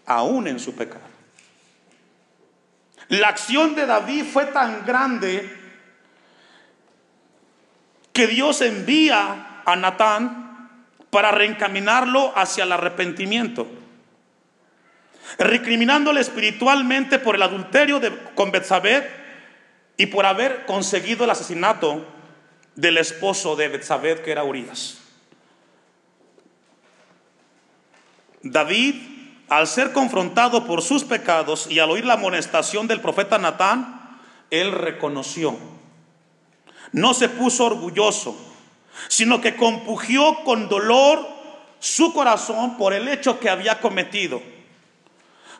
aún 0.06 0.48
en 0.48 0.58
su 0.58 0.74
pecado. 0.74 1.17
La 3.08 3.28
acción 3.28 3.74
de 3.74 3.86
David 3.86 4.24
fue 4.24 4.46
tan 4.46 4.84
grande 4.84 5.56
que 8.12 8.26
Dios 8.26 8.60
envía 8.60 9.62
a 9.64 9.76
Natán 9.76 10.48
para 11.10 11.30
reencaminarlo 11.30 12.32
hacia 12.36 12.64
el 12.64 12.72
arrepentimiento, 12.72 13.66
recriminándole 15.38 16.20
espiritualmente 16.20 17.18
por 17.18 17.36
el 17.36 17.42
adulterio 17.42 18.00
de, 18.00 18.14
con 18.34 18.50
Betsabé 18.50 19.08
y 19.96 20.06
por 20.06 20.26
haber 20.26 20.66
conseguido 20.66 21.24
el 21.24 21.30
asesinato 21.30 22.06
del 22.74 22.98
esposo 22.98 23.56
de 23.56 23.68
Betsabé, 23.68 24.20
que 24.22 24.32
era 24.32 24.44
Urias. 24.44 24.98
David, 28.42 29.17
al 29.48 29.66
ser 29.66 29.92
confrontado 29.92 30.64
por 30.64 30.82
sus 30.82 31.04
pecados 31.04 31.66
y 31.70 31.78
al 31.78 31.90
oír 31.90 32.04
la 32.04 32.14
amonestación 32.14 32.86
del 32.86 33.00
profeta 33.00 33.38
Natán, 33.38 34.20
él 34.50 34.72
reconoció. 34.72 35.56
No 36.92 37.14
se 37.14 37.28
puso 37.28 37.66
orgulloso, 37.66 38.36
sino 39.08 39.40
que 39.40 39.56
compugió 39.56 40.42
con 40.44 40.68
dolor 40.68 41.26
su 41.80 42.12
corazón 42.12 42.76
por 42.76 42.92
el 42.92 43.08
hecho 43.08 43.38
que 43.40 43.50
había 43.50 43.80
cometido. 43.80 44.42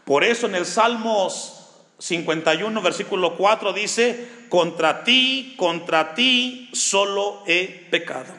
Por 0.04 0.24
eso 0.24 0.46
en 0.46 0.54
el 0.54 0.66
Salmos 0.66 1.54
51, 1.98 2.80
versículo 2.80 3.36
4 3.36 3.72
dice, 3.72 4.28
contra 4.48 5.04
ti, 5.04 5.54
contra 5.58 6.14
ti 6.14 6.70
solo 6.72 7.42
he 7.46 7.86
pecado. 7.90 8.32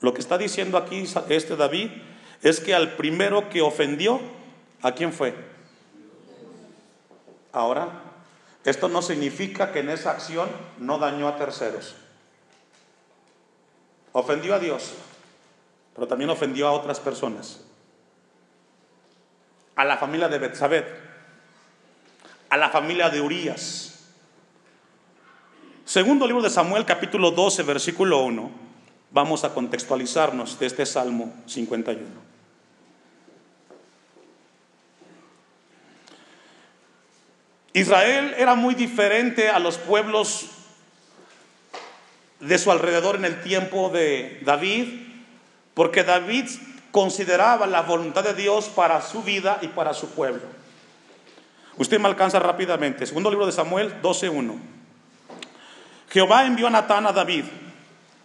Lo 0.00 0.14
que 0.14 0.20
está 0.20 0.38
diciendo 0.38 0.78
aquí 0.78 1.04
este 1.28 1.56
David 1.56 1.90
es 2.42 2.60
que 2.60 2.74
al 2.74 2.92
primero 2.92 3.48
que 3.48 3.60
ofendió, 3.60 4.20
¿a 4.82 4.92
quién 4.92 5.12
fue? 5.12 5.34
Ahora, 7.52 7.88
esto 8.64 8.88
no 8.88 9.02
significa 9.02 9.72
que 9.72 9.80
en 9.80 9.90
esa 9.90 10.10
acción 10.10 10.48
no 10.78 10.98
dañó 10.98 11.28
a 11.28 11.36
terceros. 11.36 11.94
Ofendió 14.12 14.54
a 14.54 14.58
Dios, 14.58 14.94
pero 15.94 16.06
también 16.06 16.30
ofendió 16.30 16.66
a 16.68 16.72
otras 16.72 17.00
personas. 17.00 17.64
A 19.76 19.84
la 19.84 19.98
familia 19.98 20.28
de 20.28 20.38
Betsabé, 20.38 20.84
a 22.48 22.56
la 22.56 22.70
familia 22.70 23.10
de 23.10 23.20
Urias. 23.20 24.10
Segundo 25.84 26.26
libro 26.26 26.42
de 26.42 26.50
Samuel, 26.50 26.84
capítulo 26.84 27.30
12, 27.30 27.62
versículo 27.62 28.22
1. 28.24 28.69
Vamos 29.12 29.42
a 29.42 29.52
contextualizarnos 29.52 30.58
de 30.58 30.66
este 30.66 30.86
Salmo 30.86 31.32
51. 31.46 32.00
Israel 37.72 38.34
era 38.36 38.54
muy 38.54 38.74
diferente 38.74 39.48
a 39.48 39.58
los 39.58 39.78
pueblos 39.78 40.46
de 42.38 42.58
su 42.58 42.70
alrededor 42.70 43.16
en 43.16 43.24
el 43.24 43.42
tiempo 43.42 43.90
de 43.90 44.40
David, 44.44 44.88
porque 45.74 46.04
David 46.04 46.46
consideraba 46.92 47.66
la 47.66 47.82
voluntad 47.82 48.22
de 48.22 48.34
Dios 48.34 48.68
para 48.68 49.02
su 49.02 49.22
vida 49.22 49.58
y 49.60 49.68
para 49.68 49.92
su 49.92 50.10
pueblo. 50.10 50.42
Usted 51.78 51.98
me 51.98 52.08
alcanza 52.08 52.38
rápidamente. 52.38 53.06
Segundo 53.06 53.30
libro 53.30 53.46
de 53.46 53.52
Samuel 53.52 54.00
12.1. 54.02 54.58
Jehová 56.10 56.46
envió 56.46 56.68
a 56.68 56.70
Natán 56.70 57.06
a 57.06 57.12
David 57.12 57.44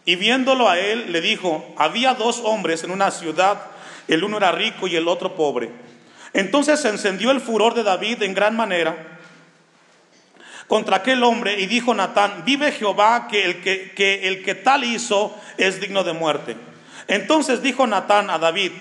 y 0.05 0.15
viéndolo 0.15 0.69
a 0.69 0.79
él 0.79 1.12
le 1.12 1.19
dijo, 1.21 1.74
había 1.77 2.13
dos 2.13 2.41
hombres 2.43 2.83
en 2.83 2.91
una 2.91 3.12
ciudad, 3.12 3.59
el 4.07 4.24
uno 4.24 4.38
era 4.38 4.51
rico 4.51 4.88
y 4.88 4.95
el 4.95 5.07
otro 5.07 5.35
pobre. 5.35 5.69
Entonces 6.33 6.79
se 6.79 6.89
encendió 6.89 7.31
el 7.31 7.41
furor 7.41 7.74
de 7.74 7.83
David 7.83 8.21
en 8.21 8.33
gran 8.33 8.55
manera 8.55 9.15
contra 10.67 10.97
aquel 10.97 11.24
hombre 11.24 11.59
y 11.59 11.65
dijo 11.67 11.93
Natán, 11.93 12.43
vive 12.45 12.71
Jehová 12.71 13.27
que 13.29 13.45
el 13.45 13.62
que, 13.62 13.91
que 13.91 14.27
el 14.27 14.43
que 14.43 14.55
tal 14.55 14.83
hizo 14.83 15.35
es 15.57 15.79
digno 15.79 16.03
de 16.03 16.13
muerte. 16.13 16.55
Entonces 17.07 17.61
dijo 17.61 17.85
Natán 17.87 18.29
a 18.29 18.39
David, 18.39 18.72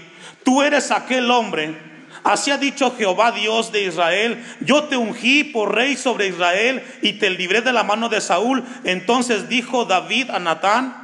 tú 0.44 0.62
eres 0.62 0.90
aquel 0.90 1.30
hombre. 1.30 1.94
Así 2.22 2.50
ha 2.50 2.56
dicho 2.56 2.94
Jehová 2.96 3.32
Dios 3.32 3.70
de 3.70 3.84
Israel, 3.84 4.42
yo 4.60 4.84
te 4.84 4.96
ungí 4.96 5.44
por 5.44 5.74
rey 5.74 5.94
sobre 5.94 6.28
Israel 6.28 6.82
y 7.02 7.14
te 7.14 7.28
libré 7.28 7.60
de 7.60 7.72
la 7.72 7.82
mano 7.82 8.08
de 8.08 8.22
Saúl. 8.22 8.64
Entonces 8.84 9.50
dijo 9.50 9.84
David 9.84 10.30
a 10.30 10.38
Natán, 10.38 11.03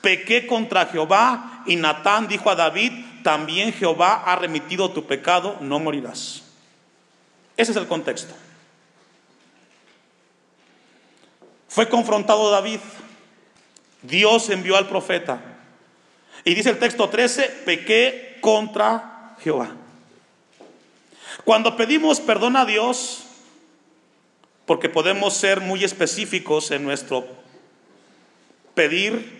pequé 0.00 0.46
contra 0.46 0.86
Jehová 0.86 1.62
y 1.66 1.76
Natán 1.76 2.28
dijo 2.28 2.50
a 2.50 2.54
David, 2.54 2.92
también 3.22 3.72
Jehová 3.72 4.22
ha 4.26 4.36
remitido 4.36 4.90
tu 4.90 5.06
pecado, 5.06 5.56
no 5.60 5.78
morirás. 5.78 6.42
Ese 7.56 7.72
es 7.72 7.76
el 7.76 7.86
contexto. 7.86 8.34
Fue 11.68 11.88
confrontado 11.88 12.50
David. 12.50 12.80
Dios 14.02 14.50
envió 14.50 14.76
al 14.76 14.88
profeta. 14.88 15.40
Y 16.44 16.54
dice 16.54 16.70
el 16.70 16.78
texto 16.78 17.08
13, 17.08 17.62
pequé 17.64 18.38
contra 18.40 19.34
Jehová. 19.42 19.70
Cuando 21.44 21.76
pedimos 21.76 22.20
perdón 22.20 22.56
a 22.56 22.64
Dios, 22.64 23.24
porque 24.66 24.88
podemos 24.88 25.34
ser 25.34 25.60
muy 25.60 25.82
específicos 25.82 26.70
en 26.70 26.84
nuestro 26.84 27.26
pedir, 28.74 29.33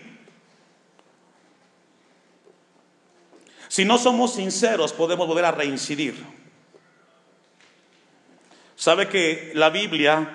si 3.67 3.85
no 3.85 3.97
somos 3.97 4.33
sinceros 4.33 4.93
podemos 4.93 5.27
volver 5.27 5.45
a 5.45 5.51
reincidir. 5.51 6.15
Sabe 8.75 9.07
que 9.07 9.51
la 9.55 9.69
Biblia 9.69 10.29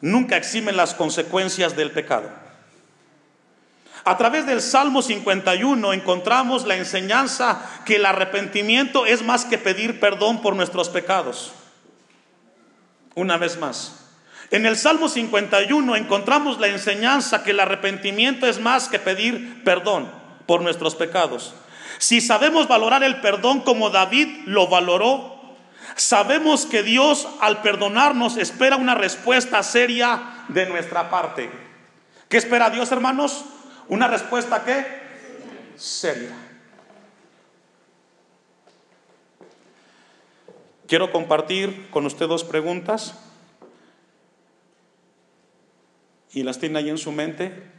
nunca 0.00 0.36
eximen 0.36 0.76
las 0.76 0.94
consecuencias 0.94 1.76
del 1.76 1.90
pecado. 1.90 2.30
A 4.04 4.16
través 4.16 4.46
del 4.46 4.62
Salmo 4.62 5.02
51 5.02 5.92
encontramos 5.92 6.64
la 6.64 6.76
enseñanza 6.76 7.60
que 7.84 7.96
el 7.96 8.06
arrepentimiento 8.06 9.04
es 9.04 9.22
más 9.22 9.44
que 9.44 9.58
pedir 9.58 9.98
perdón 9.98 10.42
por 10.42 10.54
nuestros 10.54 10.88
pecados. 10.88 11.52
Una 13.16 13.36
vez 13.36 13.58
más. 13.58 14.06
En 14.50 14.64
el 14.64 14.76
Salmo 14.76 15.08
51 15.08 15.96
encontramos 15.96 16.60
la 16.60 16.68
enseñanza 16.68 17.42
que 17.42 17.50
el 17.50 17.58
arrepentimiento 17.58 18.46
es 18.46 18.60
más 18.60 18.88
que 18.88 19.00
pedir 19.00 19.64
perdón 19.64 20.08
por 20.46 20.62
nuestros 20.62 20.94
pecados. 20.94 21.54
Si 21.98 22.20
sabemos 22.20 22.68
valorar 22.68 23.02
el 23.02 23.20
perdón 23.20 23.60
como 23.60 23.90
David 23.90 24.44
lo 24.46 24.68
valoró, 24.68 25.36
Sabemos 25.96 26.66
que 26.66 26.82
Dios 26.82 27.26
al 27.40 27.62
perdonarnos 27.62 28.36
espera 28.36 28.76
una 28.76 28.94
respuesta 28.94 29.62
seria 29.62 30.44
de 30.48 30.66
nuestra 30.66 31.08
parte. 31.08 31.50
¿Qué 32.28 32.36
espera 32.36 32.68
Dios, 32.68 32.92
hermanos? 32.92 33.46
Una 33.88 34.06
respuesta 34.06 34.62
que 34.62 34.84
seria. 35.76 36.36
Quiero 40.86 41.10
compartir 41.10 41.88
con 41.90 42.04
usted 42.04 42.26
dos 42.28 42.44
preguntas 42.44 43.14
y 46.32 46.42
las 46.42 46.58
tiene 46.58 46.78
ahí 46.78 46.90
en 46.90 46.98
su 46.98 47.10
mente. 47.10 47.72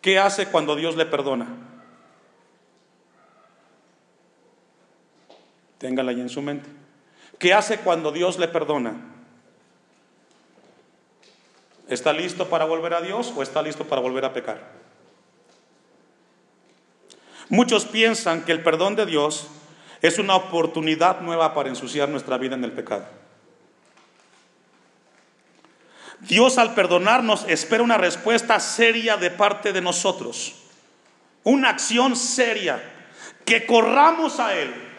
¿Qué 0.00 0.18
hace 0.18 0.46
cuando 0.46 0.76
Dios 0.76 0.96
le 0.96 1.04
perdona? 1.04 1.73
Téngala 5.84 6.12
ahí 6.12 6.20
en 6.22 6.30
su 6.30 6.40
mente. 6.40 6.66
¿Qué 7.38 7.52
hace 7.52 7.76
cuando 7.76 8.10
Dios 8.10 8.38
le 8.38 8.48
perdona? 8.48 8.94
¿Está 11.88 12.10
listo 12.14 12.48
para 12.48 12.64
volver 12.64 12.94
a 12.94 13.02
Dios 13.02 13.34
o 13.36 13.42
está 13.42 13.60
listo 13.60 13.84
para 13.84 14.00
volver 14.00 14.24
a 14.24 14.32
pecar? 14.32 14.62
Muchos 17.50 17.84
piensan 17.84 18.46
que 18.46 18.52
el 18.52 18.62
perdón 18.62 18.96
de 18.96 19.04
Dios 19.04 19.48
es 20.00 20.18
una 20.18 20.36
oportunidad 20.36 21.20
nueva 21.20 21.52
para 21.52 21.68
ensuciar 21.68 22.08
nuestra 22.08 22.38
vida 22.38 22.54
en 22.54 22.64
el 22.64 22.72
pecado. 22.72 23.04
Dios 26.20 26.56
al 26.56 26.72
perdonarnos 26.72 27.44
espera 27.46 27.82
una 27.82 27.98
respuesta 27.98 28.58
seria 28.58 29.18
de 29.18 29.30
parte 29.30 29.74
de 29.74 29.82
nosotros, 29.82 30.54
una 31.42 31.68
acción 31.68 32.16
seria, 32.16 32.82
que 33.44 33.66
corramos 33.66 34.40
a 34.40 34.54
Él, 34.56 34.93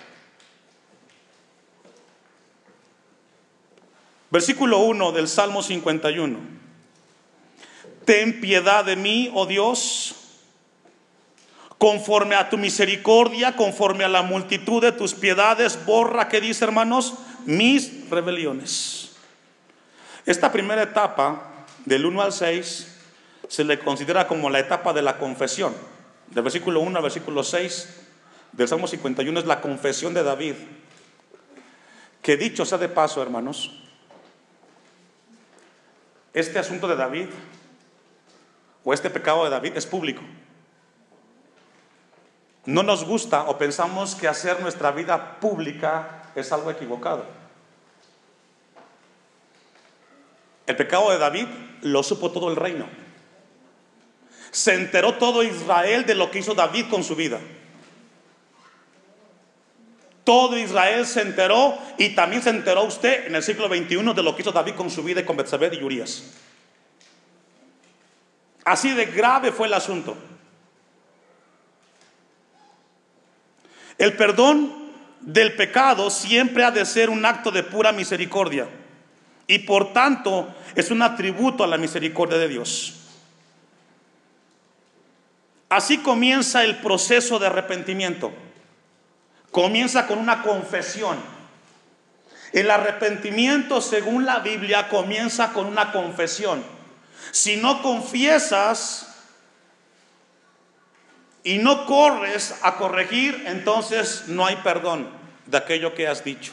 Versículo 4.35 4.79
1 4.79 5.13
del 5.13 5.29
Salmo 5.29 5.63
51. 5.63 6.37
Ten 8.03 8.41
piedad 8.41 8.83
de 8.83 8.97
mí, 8.97 9.31
oh 9.33 9.45
Dios, 9.45 10.13
conforme 11.77 12.35
a 12.35 12.49
tu 12.49 12.57
misericordia, 12.57 13.55
conforme 13.55 14.03
a 14.03 14.09
la 14.09 14.23
multitud 14.23 14.81
de 14.81 14.91
tus 14.91 15.13
piedades, 15.13 15.79
borra, 15.85 16.27
que 16.27 16.41
dice 16.41 16.65
hermanos, 16.65 17.13
mis 17.45 18.09
rebeliones. 18.09 19.15
Esta 20.25 20.51
primera 20.51 20.81
etapa, 20.83 21.53
del 21.85 22.05
1 22.05 22.21
al 22.21 22.33
6, 22.33 22.93
se 23.47 23.63
le 23.63 23.79
considera 23.79 24.27
como 24.27 24.49
la 24.49 24.59
etapa 24.59 24.91
de 24.91 25.01
la 25.01 25.17
confesión. 25.17 25.73
Del 26.27 26.43
versículo 26.43 26.81
1 26.81 26.97
al 26.97 27.03
versículo 27.03 27.41
6 27.41 27.89
del 28.51 28.67
Salmo 28.67 28.87
51 28.87 29.39
es 29.39 29.45
la 29.45 29.61
confesión 29.61 30.13
de 30.13 30.23
David. 30.23 30.55
Que 32.21 32.35
dicho 32.35 32.65
sea 32.65 32.77
de 32.77 32.89
paso, 32.89 33.21
hermanos, 33.21 33.84
este 36.35 36.59
asunto 36.59 36.87
de 36.87 36.97
David 36.97 37.29
o 38.83 38.93
este 38.93 39.09
pecado 39.09 39.45
de 39.45 39.49
David 39.49 39.71
es 39.75 39.85
público. 39.85 40.21
No 42.65 42.83
nos 42.83 43.05
gusta 43.05 43.43
o 43.43 43.57
pensamos 43.57 44.15
que 44.15 44.27
hacer 44.27 44.59
nuestra 44.59 44.91
vida 44.91 45.39
pública 45.39 46.23
es 46.35 46.51
algo 46.51 46.69
equivocado. 46.69 47.25
El 50.67 50.75
pecado 50.75 51.09
de 51.11 51.19
David 51.19 51.47
lo 51.81 52.03
supo 52.03 52.31
todo 52.31 52.49
el 52.49 52.57
reino. 52.57 52.87
Se 54.51 54.73
enteró 54.73 55.15
todo 55.15 55.41
Israel 55.41 56.05
de 56.05 56.15
lo 56.15 56.31
que 56.31 56.39
hizo 56.39 56.53
David 56.53 56.87
con 56.89 57.03
su 57.03 57.15
vida. 57.15 57.39
Todo 60.25 60.57
Israel 60.57 61.05
se 61.05 61.21
enteró 61.21 61.77
y 61.97 62.09
también 62.09 62.41
se 62.41 62.49
enteró 62.49 62.83
usted 62.83 63.27
en 63.27 63.35
el 63.35 63.43
siglo 63.43 63.67
XXI 63.67 64.13
de 64.13 64.23
lo 64.23 64.35
que 64.35 64.41
hizo 64.41 64.51
David 64.51 64.73
con 64.73 64.89
su 64.89 65.03
vida 65.03 65.21
y 65.21 65.23
con 65.23 65.37
Betsabé 65.37 65.69
y 65.73 65.83
Urias. 65.83 66.23
Así 68.65 68.91
de 68.91 69.05
grave 69.05 69.51
fue 69.51 69.67
el 69.67 69.75
asunto. 69.75 70.17
El 73.99 74.17
perdón 74.17 74.73
del 75.21 75.55
pecado 75.55 76.09
siempre 76.09 76.63
ha 76.63 76.71
de 76.71 76.85
ser 76.85 77.11
un 77.11 77.23
acto 77.23 77.51
de 77.51 77.61
pura 77.61 77.91
misericordia 77.91 78.67
y 79.47 79.59
por 79.59 79.93
tanto 79.93 80.53
es 80.73 80.89
un 80.89 81.03
atributo 81.03 81.63
a 81.63 81.67
la 81.67 81.77
misericordia 81.77 82.39
de 82.39 82.47
Dios. 82.47 82.95
Así 85.69 85.99
comienza 85.99 86.63
el 86.63 86.77
proceso 86.77 87.37
de 87.37 87.47
arrepentimiento. 87.47 88.33
Comienza 89.55 90.05
con 90.05 90.19
una 90.19 90.41
confesión. 90.41 91.17
El 92.51 92.69
arrepentimiento, 92.69 93.79
según 93.79 94.25
la 94.25 94.39
Biblia, 94.39 94.89
comienza 94.89 95.53
con 95.53 95.67
una 95.67 95.93
confesión. 95.93 96.61
Si 97.31 97.55
no 97.55 97.81
confiesas 97.81 99.15
y 101.45 101.59
no 101.59 101.85
corres 101.85 102.55
a 102.63 102.75
corregir, 102.75 103.45
entonces 103.47 104.25
no 104.27 104.45
hay 104.45 104.57
perdón 104.57 105.09
de 105.45 105.57
aquello 105.57 105.95
que 105.95 106.09
has 106.09 106.25
dicho. 106.25 106.51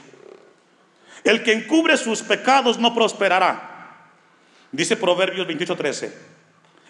El 1.24 1.42
que 1.42 1.54
encubre 1.54 1.96
sus 1.96 2.22
pecados 2.22 2.78
no 2.78 2.94
prosperará. 2.94 3.98
Dice 4.70 4.96
Proverbios 4.96 5.48
28:13. 5.48 6.12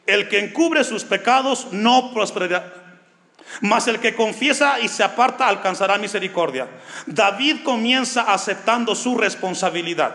El 0.05 0.29
que 0.29 0.41
encubre 0.41 0.85
sus 0.85 1.05
pecados 1.05 1.69
no 1.73 2.13
prosperará. 2.13 2.82
Mas 3.61 3.87
el 3.89 4.01
que 4.01 4.15
confiesa 4.15 4.81
y 4.81 4.89
se 4.89 5.03
aparta 5.03 5.49
alcanzará 5.49 5.99
misericordia. 5.99 6.69
David 7.07 7.63
comienza 7.63 8.23
aceptando 8.33 8.95
su 8.95 9.17
responsabilidad. 9.17 10.15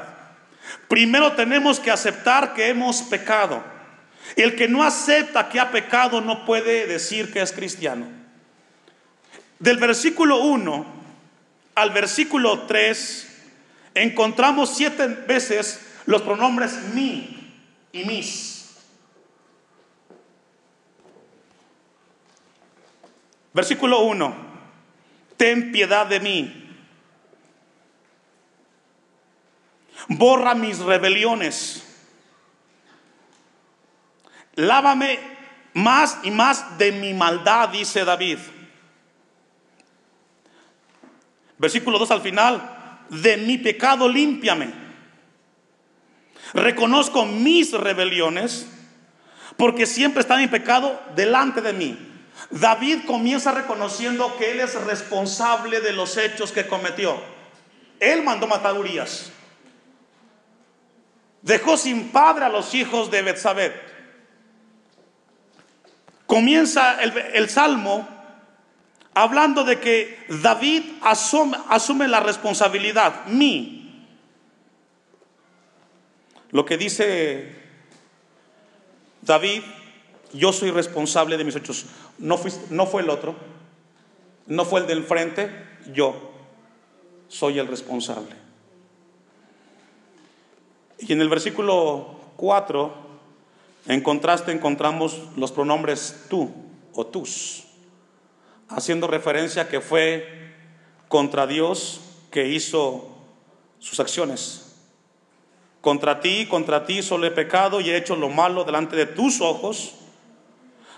Primero 0.87 1.33
tenemos 1.33 1.79
que 1.79 1.91
aceptar 1.91 2.53
que 2.53 2.69
hemos 2.69 3.01
pecado. 3.03 3.63
El 4.35 4.55
que 4.55 4.67
no 4.67 4.83
acepta 4.83 5.49
que 5.49 5.59
ha 5.59 5.71
pecado 5.71 6.21
no 6.21 6.45
puede 6.45 6.87
decir 6.87 7.31
que 7.31 7.41
es 7.41 7.51
cristiano. 7.51 8.07
Del 9.59 9.77
versículo 9.77 10.37
1 10.37 10.85
al 11.75 11.91
versículo 11.91 12.61
3 12.61 13.27
encontramos 13.95 14.75
siete 14.75 15.07
veces 15.07 15.79
los 16.05 16.21
pronombres 16.21 16.73
mi 16.93 17.53
y 17.91 18.05
mis. 18.05 18.46
Versículo 23.57 24.01
1. 24.01 24.35
Ten 25.35 25.71
piedad 25.71 26.05
de 26.05 26.19
mí. 26.19 26.69
Borra 30.09 30.53
mis 30.53 30.77
rebeliones. 30.77 31.83
Lávame 34.53 35.19
más 35.73 36.19
y 36.21 36.29
más 36.29 36.77
de 36.77 36.91
mi 36.91 37.15
maldad, 37.15 37.69
dice 37.69 38.05
David. 38.05 38.37
Versículo 41.57 41.97
2 41.97 42.11
al 42.11 42.21
final 42.21 43.05
de 43.09 43.37
mi 43.37 43.57
pecado 43.57 44.07
límpiame. 44.07 44.71
Reconozco 46.53 47.25
mis 47.25 47.73
rebeliones, 47.73 48.67
porque 49.57 49.87
siempre 49.87 50.21
está 50.21 50.37
mi 50.37 50.47
pecado 50.47 51.01
delante 51.15 51.61
de 51.61 51.73
mí. 51.73 52.06
David 52.51 53.05
comienza 53.05 53.51
reconociendo 53.51 54.35
que 54.37 54.51
él 54.51 54.59
es 54.59 54.73
responsable 54.83 55.81
de 55.81 55.93
los 55.93 56.17
hechos 56.17 56.51
que 56.51 56.67
cometió. 56.67 57.19
Él 57.99 58.23
mandó 58.23 58.47
matar 58.47 58.75
a 58.75 58.79
Urias. 58.79 59.31
Dejó 61.41 61.77
sin 61.77 62.09
padre 62.09 62.45
a 62.45 62.49
los 62.49 62.73
hijos 62.73 63.09
de 63.11 63.21
Betsabé. 63.21 63.87
Comienza 66.25 67.01
el, 67.01 67.49
salmo 67.49 68.07
hablando 69.13 69.63
de 69.63 69.79
que 69.79 70.25
David 70.27 70.83
asume, 71.01 72.07
la 72.07 72.19
responsabilidad, 72.19 73.25
mí. 73.27 74.05
Lo 76.51 76.65
que 76.65 76.77
dice 76.77 77.55
David, 79.21 79.63
yo 80.33 80.53
soy 80.53 80.71
responsable 80.71 81.37
de 81.37 81.43
mis 81.43 81.55
hechos. 81.55 81.85
No, 82.17 82.39
no 82.69 82.85
fue 82.85 83.01
el 83.01 83.09
otro, 83.09 83.35
no 84.47 84.65
fue 84.65 84.81
el 84.81 84.87
del 84.87 85.03
frente, 85.03 85.49
yo 85.93 86.15
soy 87.27 87.59
el 87.59 87.67
responsable. 87.67 88.35
Y 90.99 91.13
en 91.13 91.21
el 91.21 91.29
versículo 91.29 92.19
4, 92.37 92.93
en 93.87 94.01
contraste, 94.01 94.51
encontramos 94.51 95.21
los 95.35 95.51
pronombres 95.51 96.25
tú 96.29 96.51
o 96.93 97.05
tus 97.05 97.67
haciendo 98.69 99.07
referencia 99.07 99.69
que 99.69 99.81
fue 99.81 100.53
contra 101.07 101.47
Dios 101.47 102.01
que 102.31 102.47
hizo 102.47 103.15
sus 103.79 103.99
acciones. 103.99 104.75
Contra 105.81 106.19
ti, 106.19 106.47
contra 106.47 106.85
ti 106.85 107.01
solo 107.01 107.27
he 107.27 107.31
pecado 107.31 107.79
y 107.79 107.89
he 107.89 107.97
hecho 107.97 108.15
lo 108.15 108.29
malo 108.29 108.63
delante 108.65 108.95
de 108.95 109.05
tus 109.05 109.39
ojos, 109.41 109.93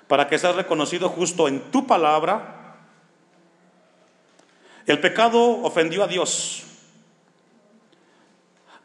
para 0.10 0.28
que 0.28 0.39
seas 0.39 0.56
reconocido 0.56 1.08
justo 1.08 1.48
en 1.48 1.62
tu 1.69 1.86
palabra. 1.86 2.78
El 4.88 5.00
pecado 5.00 5.62
ofendió 5.62 6.04
a 6.04 6.08
Dios. 6.08 6.63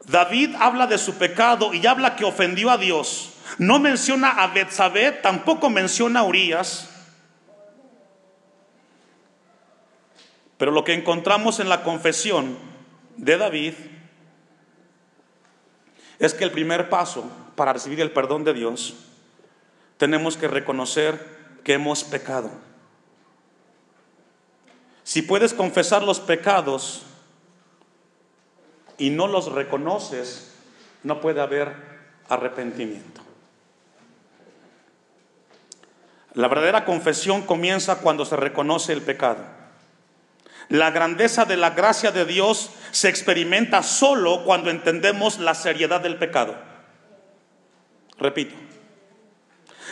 David 0.05 0.53
habla 0.59 0.85
de 0.85 0.99
su 0.99 1.15
pecado 1.15 1.73
y 1.73 1.87
habla 1.87 2.15
que 2.15 2.25
ofendió 2.25 2.69
a 2.69 2.77
Dios. 2.77 3.33
No 3.57 3.79
menciona 3.79 4.29
a 4.29 4.53
Betsabé, 4.53 5.13
tampoco 5.13 5.71
menciona 5.71 6.19
a 6.19 6.23
Urias. 6.23 6.91
Pero 10.57 10.71
lo 10.71 10.83
que 10.83 10.93
encontramos 10.93 11.59
en 11.59 11.69
la 11.69 11.81
confesión 11.81 12.55
de 13.17 13.37
David 13.39 13.73
es 16.19 16.35
que 16.35 16.43
el 16.43 16.51
primer 16.51 16.87
paso 16.87 17.27
para 17.55 17.73
recibir 17.73 17.99
el 17.99 18.11
perdón 18.11 18.43
de 18.43 18.53
Dios, 18.53 19.04
tenemos 19.97 20.37
que 20.37 20.47
reconocer 20.47 21.35
que 21.63 21.73
hemos 21.73 22.03
pecado. 22.03 22.51
Si 25.03 25.21
puedes 25.21 25.53
confesar 25.53 26.03
los 26.03 26.19
pecados 26.19 27.03
y 28.97 29.09
no 29.09 29.27
los 29.27 29.51
reconoces, 29.51 30.53
no 31.03 31.21
puede 31.21 31.41
haber 31.41 31.75
arrepentimiento. 32.27 33.21
La 36.33 36.47
verdadera 36.47 36.83
confesión 36.83 37.43
comienza 37.43 37.99
cuando 37.99 38.25
se 38.25 38.35
reconoce 38.35 38.91
el 38.93 39.01
pecado. 39.01 39.43
La 40.69 40.91
grandeza 40.91 41.45
de 41.45 41.57
la 41.57 41.69
gracia 41.69 42.11
de 42.11 42.25
Dios 42.25 42.71
se 42.91 43.07
experimenta 43.07 43.83
solo 43.83 44.43
cuando 44.43 44.69
entendemos 44.69 45.39
la 45.39 45.53
seriedad 45.53 46.01
del 46.01 46.17
pecado. 46.17 46.55
Repito, 48.17 48.55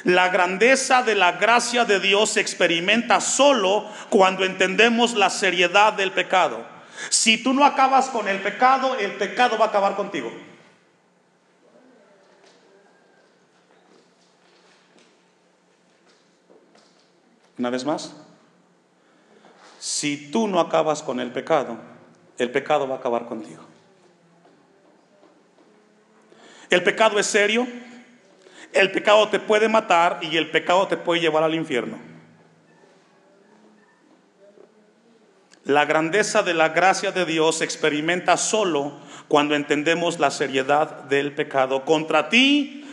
la 0.04 0.30
grandeza 0.30 1.04
de 1.04 1.16
la 1.16 1.34
gracia 1.34 1.86
de 1.86 2.00
Dios 2.00 2.32
se 2.32 2.42
experimenta 2.42 3.22
solo 3.22 3.88
cuando 4.10 4.44
entendemos 4.44 5.14
la 5.14 5.30
seriedad 5.30 5.94
del 5.94 6.12
pecado. 6.12 6.66
Si 7.10 7.42
tú 7.42 7.54
no 7.54 7.66
acabas 7.66 8.10
con 8.10 8.28
el 8.28 8.42
pecado, 8.42 8.96
el 8.98 9.14
pecado 9.14 9.58
va 9.58 9.66
a 9.66 9.70
acabar 9.70 9.96
contigo. 9.96 10.32
Una 17.58 17.70
vez 17.70 17.86
más. 17.86 18.14
Si 19.80 20.32
tú 20.32 20.48
no 20.48 20.60
acabas 20.60 21.04
con 21.04 21.20
el 21.20 21.32
pecado, 21.32 21.78
el 22.38 22.52
pecado 22.52 22.88
va 22.88 22.96
a 22.96 22.98
acabar 23.00 23.26
contigo. 23.26 23.64
El 26.70 26.84
pecado 26.84 27.20
es 27.20 27.28
serio, 27.28 27.68
el 28.74 28.92
pecado 28.92 29.30
te 29.30 29.40
puede 29.40 29.70
matar 29.70 30.20
y 30.22 30.38
el 30.38 30.50
pecado 30.50 30.88
te 30.88 30.98
puede 30.98 31.22
llevar 31.22 31.44
al 31.44 31.56
infierno. 31.56 31.98
La 35.66 35.86
grandeza 35.86 36.44
de 36.44 36.54
la 36.54 36.70
gracia 36.70 37.12
de 37.12 37.26
Dios 37.26 37.60
se 37.60 37.64
experimenta 37.64 38.36
solo 38.36 39.00
cuando 39.30 39.56
entendemos 39.56 40.20
la 40.20 40.30
seriedad 40.30 41.04
del 41.04 41.34
pecado. 41.34 41.86
Contra 41.86 42.28
ti 42.28 42.86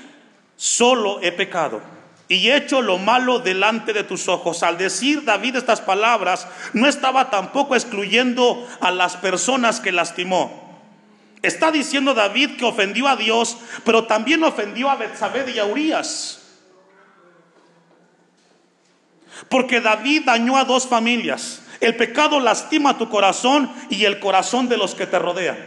solo 0.55 1.21
he 1.21 1.33
pecado 1.33 1.81
y 2.29 2.53
hecho 2.53 2.81
lo 2.81 2.97
malo 2.97 3.41
delante 3.41 3.93
de 3.93 4.05
tus 4.05 4.29
ojos. 4.29 4.63
Al 4.63 4.79
decir 4.79 5.25
David 5.25 5.57
estas 5.57 5.81
palabras, 5.81 6.47
no 6.73 6.87
estaba 6.87 7.29
tampoco 7.29 7.75
excluyendo 7.75 8.69
a 8.81 8.93
las 8.93 9.17
personas 9.17 9.81
que 9.81 9.91
lastimó. 9.91 10.60
Está 11.43 11.71
diciendo 11.71 12.15
David 12.15 12.57
que 12.57 12.65
ofendió 12.65 13.09
a 13.09 13.17
Dios, 13.17 13.57
pero 13.85 14.07
también 14.07 14.45
ofendió 14.45 14.91
a 14.91 14.97
Betsabé 14.97 15.51
y 15.51 15.59
a 15.59 15.65
Urias. 15.65 16.43
Porque 19.49 19.81
David 19.81 20.25
dañó 20.27 20.57
a 20.57 20.65
dos 20.65 20.87
familias. 20.87 21.63
El 21.81 21.97
pecado 21.97 22.41
lastima 22.41 22.99
tu 22.99 23.09
corazón 23.09 23.73
y 23.89 24.05
el 24.05 24.21
corazón 24.21 24.69
de 24.69 24.77
los 24.77 24.95
que 24.95 25.07
te 25.07 25.19
rodean. 25.19 25.59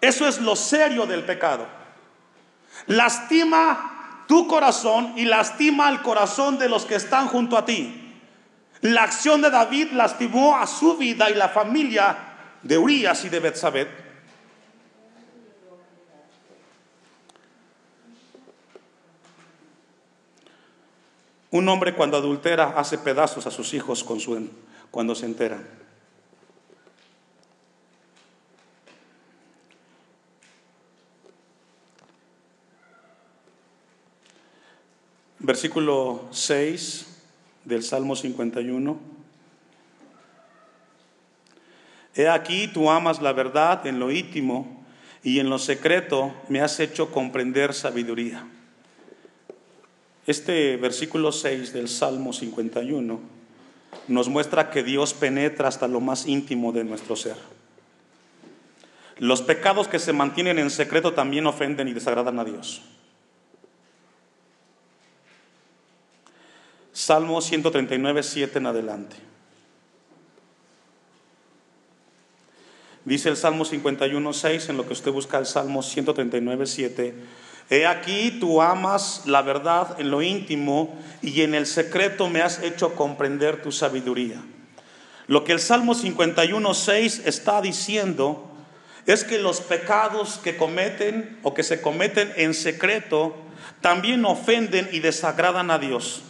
Eso 0.00 0.26
es 0.28 0.40
lo 0.40 0.54
serio 0.54 1.06
del 1.06 1.24
pecado 1.24 1.82
lastima 2.86 4.24
tu 4.26 4.46
corazón 4.46 5.14
y 5.16 5.24
lastima 5.24 5.90
el 5.90 6.02
corazón 6.02 6.58
de 6.58 6.68
los 6.68 6.84
que 6.84 6.94
están 6.94 7.28
junto 7.28 7.56
a 7.56 7.64
ti. 7.64 8.01
La 8.82 9.04
acción 9.04 9.40
de 9.40 9.50
David 9.50 9.92
lastimó 9.92 10.56
a 10.56 10.66
su 10.66 10.96
vida 10.96 11.30
y 11.30 11.34
la 11.34 11.48
familia 11.48 12.16
de 12.62 12.76
Urias 12.76 13.24
y 13.24 13.28
de 13.28 13.38
Betsabé. 13.38 13.88
Un 21.52 21.68
hombre 21.68 21.94
cuando 21.94 22.16
adultera 22.16 22.74
hace 22.76 22.98
pedazos 22.98 23.46
a 23.46 23.50
sus 23.50 23.72
hijos 23.72 24.04
cuando 24.90 25.14
se 25.14 25.26
entera. 25.26 25.62
versículo 35.44 36.28
6 36.30 37.11
del 37.64 37.82
Salmo 37.82 38.16
51. 38.16 38.98
He 42.14 42.28
aquí 42.28 42.68
tú 42.68 42.90
amas 42.90 43.22
la 43.22 43.32
verdad 43.32 43.86
en 43.86 43.98
lo 43.98 44.10
íntimo 44.10 44.84
y 45.22 45.38
en 45.38 45.48
lo 45.48 45.58
secreto 45.58 46.34
me 46.48 46.60
has 46.60 46.78
hecho 46.80 47.10
comprender 47.10 47.72
sabiduría. 47.72 48.46
Este 50.26 50.76
versículo 50.76 51.32
6 51.32 51.72
del 51.72 51.88
Salmo 51.88 52.32
51 52.32 53.20
nos 54.08 54.28
muestra 54.28 54.70
que 54.70 54.82
Dios 54.82 55.14
penetra 55.14 55.68
hasta 55.68 55.88
lo 55.88 56.00
más 56.00 56.26
íntimo 56.26 56.72
de 56.72 56.84
nuestro 56.84 57.16
ser. 57.16 57.36
Los 59.18 59.42
pecados 59.42 59.88
que 59.88 59.98
se 59.98 60.12
mantienen 60.12 60.58
en 60.58 60.70
secreto 60.70 61.12
también 61.12 61.46
ofenden 61.46 61.88
y 61.88 61.92
desagradan 61.92 62.38
a 62.38 62.44
Dios. 62.44 62.82
Salmo 66.92 67.40
139, 67.40 68.22
7 68.22 68.58
en 68.58 68.66
adelante. 68.66 69.16
Dice 73.04 73.30
el 73.30 73.36
Salmo 73.36 73.64
51, 73.64 74.32
6, 74.32 74.68
en 74.68 74.76
lo 74.76 74.86
que 74.86 74.92
usted 74.92 75.10
busca 75.10 75.38
el 75.38 75.46
Salmo 75.46 75.82
139, 75.82 76.66
7. 76.66 77.14
He 77.70 77.86
aquí 77.86 78.38
tú 78.38 78.60
amas 78.60 79.22
la 79.26 79.42
verdad 79.42 79.98
en 79.98 80.10
lo 80.10 80.22
íntimo 80.22 80.96
y 81.22 81.40
en 81.40 81.54
el 81.54 81.66
secreto 81.66 82.28
me 82.28 82.42
has 82.42 82.62
hecho 82.62 82.94
comprender 82.94 83.62
tu 83.62 83.72
sabiduría. 83.72 84.42
Lo 85.26 85.44
que 85.44 85.52
el 85.52 85.60
Salmo 85.60 85.94
51, 85.94 86.74
6 86.74 87.22
está 87.24 87.62
diciendo 87.62 88.48
es 89.06 89.24
que 89.24 89.38
los 89.38 89.60
pecados 89.60 90.38
que 90.44 90.56
cometen 90.56 91.38
o 91.42 91.54
que 91.54 91.62
se 91.62 91.80
cometen 91.80 92.32
en 92.36 92.54
secreto 92.54 93.34
también 93.80 94.24
ofenden 94.24 94.88
y 94.92 95.00
desagradan 95.00 95.70
a 95.70 95.78
Dios. 95.78 96.22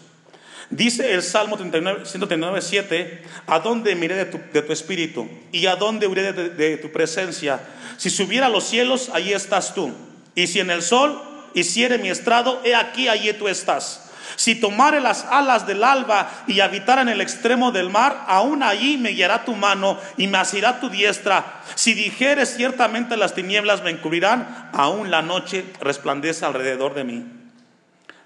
Dice 0.72 1.12
el 1.12 1.22
Salmo 1.22 1.58
39, 1.58 2.06
139, 2.06 2.62
7, 2.62 3.22
¿a 3.46 3.58
dónde 3.58 3.94
miré 3.94 4.14
de 4.14 4.24
tu, 4.24 4.72
espíritu? 4.72 5.28
¿Y 5.52 5.66
a 5.66 5.76
dónde 5.76 6.06
huiré 6.06 6.32
de, 6.32 6.48
de, 6.48 6.78
tu 6.78 6.90
presencia? 6.90 7.60
Si 7.98 8.08
subiera 8.08 8.46
a 8.46 8.48
los 8.48 8.64
cielos, 8.64 9.10
allí 9.12 9.34
estás 9.34 9.74
tú. 9.74 9.92
Y 10.34 10.46
si 10.46 10.60
en 10.60 10.70
el 10.70 10.80
sol 10.80 11.20
hiciere 11.52 11.98
mi 11.98 12.08
estrado, 12.08 12.62
he 12.64 12.74
aquí, 12.74 13.08
allí 13.08 13.30
tú 13.34 13.48
estás. 13.48 14.10
Si 14.36 14.54
tomare 14.54 15.00
las 15.00 15.26
alas 15.26 15.66
del 15.66 15.84
alba 15.84 16.30
y 16.46 16.60
habitara 16.60 17.02
en 17.02 17.10
el 17.10 17.20
extremo 17.20 17.70
del 17.70 17.90
mar, 17.90 18.24
aún 18.26 18.62
allí 18.62 18.96
me 18.96 19.10
guiará 19.10 19.44
tu 19.44 19.54
mano 19.54 19.98
y 20.16 20.26
me 20.26 20.38
asirá 20.38 20.80
tu 20.80 20.88
diestra. 20.88 21.60
Si 21.74 21.92
dijeres 21.92 22.54
ciertamente 22.56 23.18
las 23.18 23.34
tinieblas 23.34 23.82
me 23.82 23.90
encubrirán, 23.90 24.70
aún 24.72 25.10
la 25.10 25.20
noche 25.20 25.66
resplandece 25.82 26.46
alrededor 26.46 26.94
de 26.94 27.04
mí. 27.04 27.41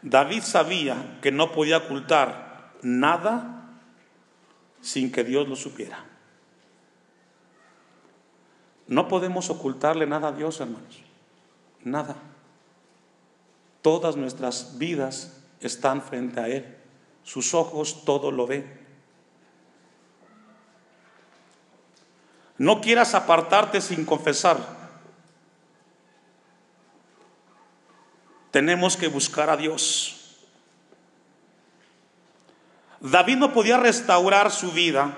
David 0.07 0.43
sabía 0.43 1.19
que 1.21 1.33
no 1.33 1.51
podía 1.51 1.79
ocultar 1.79 2.71
nada 2.83 3.73
sin 4.81 5.11
que 5.11 5.25
Dios 5.25 5.49
lo 5.49 5.57
supiera. 5.57 6.05
No 8.87 9.09
podemos 9.09 9.51
ocultarle 9.51 10.07
nada 10.07 10.29
a 10.29 10.33
Dios, 10.33 10.61
hermanos. 10.61 11.01
Nada. 11.83 12.15
Todas 13.83 14.15
nuestras 14.15 14.79
vidas 14.79 15.43
están 15.59 16.01
frente 16.01 16.39
a 16.39 16.47
Él. 16.47 16.77
Sus 17.25 17.53
ojos 17.53 18.05
todo 18.05 18.31
lo 18.31 18.47
ven. 18.47 18.79
No 22.59 22.81
quieras 22.81 23.13
apartarte 23.17 23.81
sin 23.81 24.05
confesar. 24.05 24.86
Tenemos 28.57 28.97
que 28.97 29.09
buscar 29.09 29.51
a 29.51 29.57
Dios. 29.59 30.17
David 33.01 33.37
no 33.37 33.53
podía 33.53 33.77
restaurar 33.77 34.51
su 34.51 34.73
vida, 34.73 35.13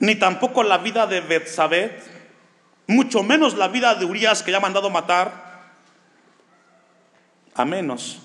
ni 0.00 0.16
tampoco 0.16 0.62
la 0.62 0.76
vida 0.76 1.06
de 1.06 1.22
Betsabé, 1.22 1.98
mucho 2.88 3.22
menos 3.22 3.56
la 3.56 3.68
vida 3.68 3.94
de 3.94 4.04
Urias 4.04 4.42
que 4.42 4.50
ya 4.50 4.58
ha 4.58 4.60
mandado 4.60 4.90
matar, 4.90 5.32
a 7.54 7.64
menos 7.64 8.18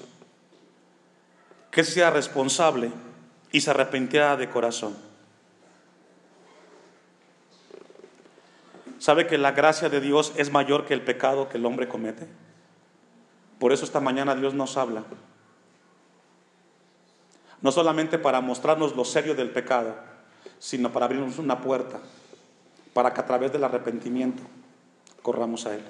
que 1.72 1.86
sea 1.86 2.10
responsable 2.10 2.92
y 3.50 3.62
se 3.62 3.70
arrepintiera 3.70 4.36
de 4.36 4.50
corazón. 4.50 4.98
¿Sabe 9.00 9.26
que 9.26 9.38
la 9.38 9.54
gracia 9.54 9.88
de 9.88 10.02
Dios 10.02 10.34
es 10.36 10.52
mayor 10.52 10.86
que 10.86 10.94
el 10.94 11.02
pecado 11.02 11.48
que 11.48 11.58
el 11.58 11.66
hombre 11.66 11.88
comete? 11.88 12.28
Por 13.62 13.72
eso 13.72 13.86
esta 13.86 14.00
mañana 14.00 14.34
Dios 14.34 14.56
nos 14.56 14.76
habla. 14.76 15.04
No 17.62 17.72
solamente 17.72 18.18
para 18.18 18.42
mostrarnos 18.42 18.96
lo 18.96 19.06
serio 19.06 19.36
del 19.36 19.52
pecado, 19.52 19.96
sino 20.58 20.92
para 20.92 21.06
abrirnos 21.06 21.38
una 21.38 21.62
puerta, 21.62 22.00
para 22.92 23.14
que 23.14 23.22
a 23.22 23.26
través 23.28 23.54
del 23.54 23.64
arrepentimiento 23.64 24.42
corramos 25.22 25.68
a 25.68 25.76
Él. 25.76 25.84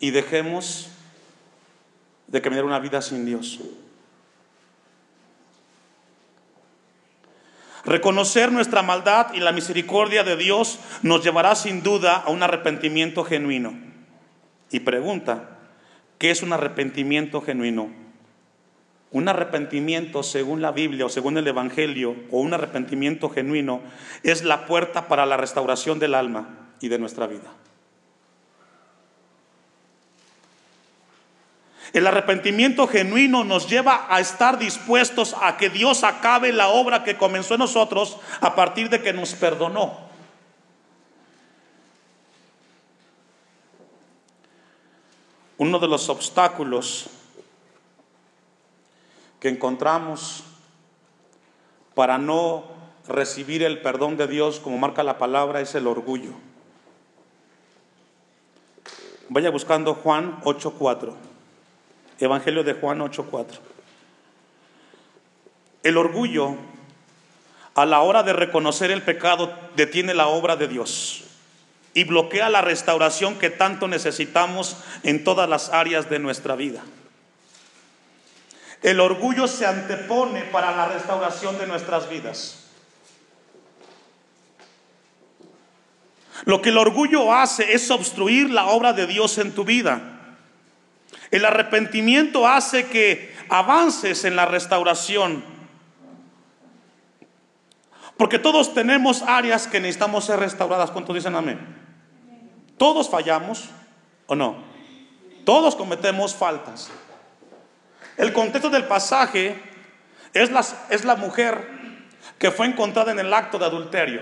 Y 0.00 0.10
dejemos 0.10 0.88
de 2.26 2.42
caminar 2.42 2.64
una 2.64 2.80
vida 2.80 3.00
sin 3.00 3.24
Dios. 3.24 3.60
Reconocer 7.84 8.50
nuestra 8.50 8.82
maldad 8.82 9.32
y 9.32 9.38
la 9.38 9.52
misericordia 9.52 10.24
de 10.24 10.36
Dios 10.36 10.80
nos 11.02 11.22
llevará 11.22 11.54
sin 11.54 11.84
duda 11.84 12.16
a 12.16 12.30
un 12.30 12.42
arrepentimiento 12.42 13.22
genuino. 13.22 13.86
Y 14.70 14.80
pregunta, 14.80 15.58
¿qué 16.18 16.30
es 16.30 16.42
un 16.42 16.52
arrepentimiento 16.52 17.40
genuino? 17.40 17.90
Un 19.10 19.28
arrepentimiento, 19.28 20.22
según 20.22 20.60
la 20.60 20.72
Biblia 20.72 21.06
o 21.06 21.08
según 21.08 21.38
el 21.38 21.46
Evangelio, 21.46 22.14
o 22.30 22.40
un 22.40 22.52
arrepentimiento 22.52 23.30
genuino, 23.30 23.80
es 24.22 24.44
la 24.44 24.66
puerta 24.66 25.08
para 25.08 25.24
la 25.24 25.38
restauración 25.38 25.98
del 25.98 26.14
alma 26.14 26.70
y 26.80 26.88
de 26.88 26.98
nuestra 26.98 27.26
vida. 27.26 27.50
El 31.94 32.06
arrepentimiento 32.06 32.86
genuino 32.86 33.44
nos 33.44 33.68
lleva 33.68 34.06
a 34.10 34.20
estar 34.20 34.58
dispuestos 34.58 35.34
a 35.40 35.56
que 35.56 35.70
Dios 35.70 36.04
acabe 36.04 36.52
la 36.52 36.68
obra 36.68 37.02
que 37.02 37.16
comenzó 37.16 37.54
en 37.54 37.60
nosotros 37.60 38.18
a 38.40 38.54
partir 38.54 38.90
de 38.90 39.00
que 39.00 39.14
nos 39.14 39.32
perdonó. 39.34 40.07
Uno 45.58 45.78
de 45.80 45.88
los 45.88 46.08
obstáculos 46.08 47.06
que 49.40 49.48
encontramos 49.48 50.44
para 51.94 52.16
no 52.16 52.64
recibir 53.08 53.62
el 53.64 53.82
perdón 53.82 54.16
de 54.16 54.28
Dios, 54.28 54.60
como 54.60 54.78
marca 54.78 55.02
la 55.02 55.18
palabra, 55.18 55.60
es 55.60 55.74
el 55.74 55.86
orgullo. 55.86 56.30
Vaya 59.28 59.50
buscando 59.50 59.94
Juan 59.94 60.40
8.4. 60.42 61.12
Evangelio 62.20 62.64
de 62.64 62.74
Juan 62.74 63.00
8.4. 63.00 63.58
El 65.82 65.96
orgullo, 65.96 66.56
a 67.74 67.84
la 67.84 68.00
hora 68.00 68.22
de 68.22 68.32
reconocer 68.32 68.90
el 68.90 69.02
pecado, 69.02 69.52
detiene 69.76 70.14
la 70.14 70.28
obra 70.28 70.56
de 70.56 70.68
Dios. 70.68 71.24
Y 71.94 72.04
bloquea 72.04 72.48
la 72.48 72.60
restauración 72.60 73.38
que 73.38 73.50
tanto 73.50 73.88
necesitamos 73.88 74.76
en 75.02 75.24
todas 75.24 75.48
las 75.48 75.70
áreas 75.70 76.08
de 76.08 76.18
nuestra 76.18 76.54
vida. 76.54 76.82
El 78.82 79.00
orgullo 79.00 79.48
se 79.48 79.66
antepone 79.66 80.42
para 80.42 80.76
la 80.76 80.86
restauración 80.86 81.58
de 81.58 81.66
nuestras 81.66 82.08
vidas. 82.08 82.64
Lo 86.44 86.62
que 86.62 86.70
el 86.70 86.78
orgullo 86.78 87.32
hace 87.32 87.72
es 87.72 87.90
obstruir 87.90 88.50
la 88.50 88.66
obra 88.66 88.92
de 88.92 89.06
Dios 89.06 89.38
en 89.38 89.52
tu 89.52 89.64
vida. 89.64 90.00
El 91.30 91.44
arrepentimiento 91.44 92.46
hace 92.46 92.86
que 92.86 93.34
avances 93.48 94.24
en 94.24 94.36
la 94.36 94.46
restauración. 94.46 95.57
Porque 98.18 98.40
todos 98.40 98.74
tenemos 98.74 99.22
áreas 99.22 99.68
que 99.68 99.78
necesitamos 99.78 100.24
ser 100.24 100.40
restauradas. 100.40 100.90
¿Cuántos 100.90 101.14
dicen 101.14 101.36
amén? 101.36 101.60
Todos 102.76 103.08
fallamos 103.08 103.70
o 104.26 104.34
no. 104.34 104.56
Todos 105.44 105.76
cometemos 105.76 106.34
faltas. 106.34 106.90
El 108.16 108.32
contexto 108.32 108.70
del 108.70 108.84
pasaje 108.84 109.62
es 110.34 110.50
la, 111.04 111.14
mujer 111.14 111.68
que 112.38 112.50
fue 112.50 112.66
encontrada 112.66 113.12
en 113.12 113.20
el 113.20 113.32
acto 113.32 113.56
de 113.56 113.66
adulterio. 113.66 114.20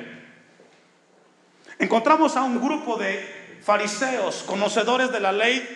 Encontramos 1.79 2.37
a 2.37 2.43
un 2.43 2.61
grupo 2.61 2.97
de 2.97 3.59
fariseos, 3.63 4.43
conocedores 4.43 5.11
de 5.11 5.21
la 5.21 5.33
ley, 5.33 5.67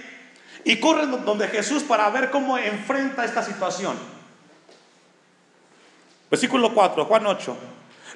y 0.64 0.78
corren 0.78 1.24
donde 1.24 1.48
Jesús 1.48 1.82
para 1.82 2.10
ver 2.10 2.30
cómo 2.30 2.58
enfrenta 2.58 3.24
esta 3.24 3.42
situación. 3.42 3.96
Versículo 6.30 6.74
4, 6.74 7.06
Juan 7.06 7.26
8. 7.26 7.56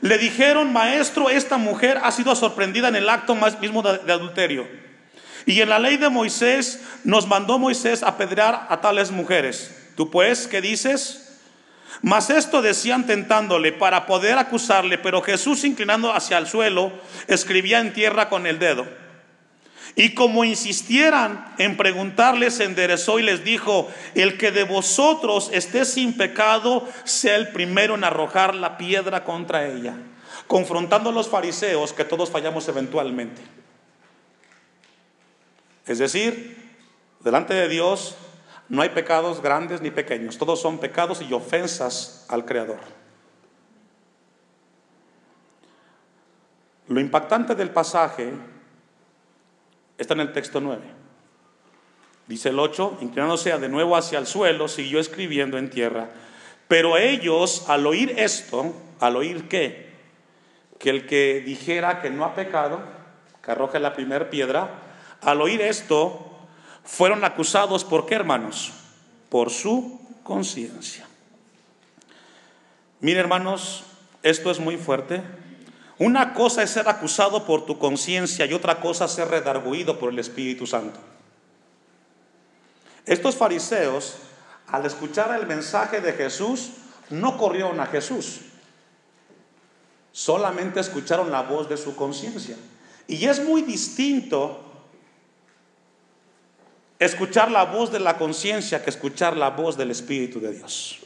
Le 0.01 0.19
dijeron, 0.19 0.73
maestro, 0.73 1.31
esta 1.31 1.57
mujer 1.57 2.01
ha 2.03 2.11
sido 2.11 2.35
sorprendida 2.35 2.89
en 2.89 2.97
el 2.97 3.09
acto 3.09 3.37
mismo 3.61 3.83
de, 3.83 4.13
adulterio. 4.13 4.67
Y 5.47 5.61
en 5.61 5.69
la 5.69 5.79
ley 5.79 5.97
de 5.97 6.09
Moisés 6.09 6.83
nos 7.05 7.27
mandó 7.27 7.59
Moisés 7.59 8.03
apedrear 8.03 8.67
a 8.69 8.81
tales 8.81 9.11
mujeres. 9.11 9.75
Tú 9.97 10.11
pues, 10.11 10.47
¿qué 10.47 10.61
dices? 10.61 11.39
Mas 12.03 12.31
esto 12.31 12.61
decían 12.61 13.07
tentándole 13.07 13.73
para 13.73 14.07
poder 14.07 14.39
acusarle, 14.39 14.99
pero 14.99 15.23
Jesús 15.23 15.65
inclinando 15.65 16.13
hacia 16.13 16.39
el 16.39 16.47
suelo, 16.47 16.93
escribía 17.29 17.81
en 17.81 17.93
tierra 17.93 18.29
con 18.29 18.47
el 18.47 18.59
dedo. 18.59 18.87
Y 19.97 20.15
como 20.15 20.45
insistieran 20.45 21.55
en 21.59 21.77
preguntarle, 21.77 22.51
se 22.51 22.65
enderezó 22.65 23.21
y 23.21 23.23
les 23.23 23.45
dijo, 23.45 23.89
el 24.15 24.37
que 24.39 24.51
de 24.51 24.65
vosotros 24.65 25.51
esté 25.53 25.85
sin 25.85 26.17
pecado, 26.17 26.89
sea 27.05 27.37
el 27.37 27.49
primero 27.49 27.95
en 27.95 28.03
arrojar 28.03 28.57
la 28.57 28.77
piedra 28.77 29.23
contra 29.23 29.69
ella, 29.69 29.95
confrontando 30.49 31.11
a 31.11 31.13
los 31.13 31.29
fariseos 31.29 31.93
que 31.93 32.05
todos 32.05 32.31
fallamos 32.31 32.67
eventualmente. 32.67 33.41
Es 35.87 35.99
decir, 35.99 36.75
delante 37.21 37.55
de 37.55 37.69
Dios 37.69 38.17
no 38.69 38.83
hay 38.83 38.89
pecados 38.89 39.43
grandes 39.43 39.81
ni 39.81 39.93
pequeños, 39.93 40.39
todos 40.39 40.61
son 40.61 40.79
pecados 40.79 41.23
y 41.23 41.33
ofensas 41.33 42.27
al 42.29 42.45
Creador. 42.45 42.81
Lo 46.89 46.99
impactante 46.99 47.55
del 47.55 47.71
pasaje 47.71 48.33
está 49.99 50.15
en 50.15 50.21
el 50.21 50.33
texto 50.33 50.61
9. 50.61 50.83
Dice 52.27 52.49
el 52.49 52.59
8, 52.59 52.99
inclinándose 53.03 53.57
de 53.59 53.69
nuevo 53.69 53.97
hacia 53.97 54.19
el 54.19 54.27
suelo, 54.27 54.69
siguió 54.69 54.99
escribiendo 54.99 55.59
en 55.59 55.71
tierra. 55.71 56.09
Pero 56.69 56.97
ellos, 56.97 57.67
al 57.69 57.87
oír 57.87 58.15
esto, 58.17 58.75
al 59.01 59.17
oír 59.17 59.49
qué? 59.49 59.93
Que 60.79 60.91
el 60.91 61.07
que 61.07 61.43
dijera 61.45 62.01
que 62.01 62.11
no 62.11 62.25
ha 62.25 62.35
pecado, 62.35 62.83
que 63.43 63.51
arroje 63.51 63.79
la 63.79 63.95
primera 63.95 64.31
piedra, 64.31 64.71
al 65.21 65.43
oír 65.43 65.61
esto, 65.61 66.31
fueron 66.83 67.25
acusados 67.25 67.85
por 67.85 68.07
qué, 68.07 68.15
hermanos? 68.15 68.73
Por 69.29 69.51
su 69.51 70.01
conciencia. 70.23 71.07
Mire, 73.01 73.21
hermanos, 73.21 73.85
esto 74.23 74.51
es 74.51 74.59
muy 74.59 74.79
fuerte. 74.79 75.23
Una 75.99 76.35
cosa 76.35 76.63
es 76.63 76.71
ser 76.71 76.89
acusado 76.89 77.45
por 77.45 77.67
tu 77.67 77.79
conciencia 77.79 78.47
y 78.47 78.53
otra 78.53 78.81
cosa 78.81 79.05
es 79.05 79.13
ser 79.13 79.29
redarguido 79.29 79.99
por 79.99 80.13
el 80.13 80.19
Espíritu 80.19 80.67
Santo. 80.67 80.99
Estos 83.07 83.37
fariseos, 83.37 84.17
al 84.67 84.87
escuchar 84.87 85.39
el 85.39 85.47
mensaje 85.47 86.01
de 86.01 86.13
Jesús, 86.15 86.71
no 87.11 87.37
corrieron 87.37 87.79
a 87.81 87.87
Jesús, 87.87 88.41
solamente 90.11 90.81
escucharon 90.81 91.31
la 91.31 91.43
voz 91.43 91.69
de 91.69 91.77
su 91.77 91.95
conciencia. 91.95 92.57
Y 93.07 93.27
es 93.27 93.45
muy 93.45 93.63
distinto 93.63 94.61
escuchar 96.99 97.51
la 97.51 97.65
voz 97.65 97.93
de 97.93 98.01
la 98.01 98.17
conciencia 98.17 98.83
que 98.83 98.91
escuchar 98.91 99.37
la 99.37 99.51
voz 99.51 99.77
del 99.77 99.91
Espíritu 99.91 100.41
de 100.41 100.53
Dios. 100.53 101.01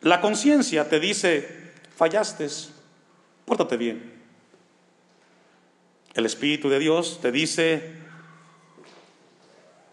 La 0.00 0.20
conciencia 0.20 0.88
te 0.88 0.98
dice, 0.98 1.59
fallaste, 2.00 2.48
pórtate 3.44 3.76
bien. 3.76 4.10
El 6.14 6.24
Espíritu 6.24 6.70
de 6.70 6.78
Dios 6.78 7.18
te 7.20 7.30
dice, 7.30 7.92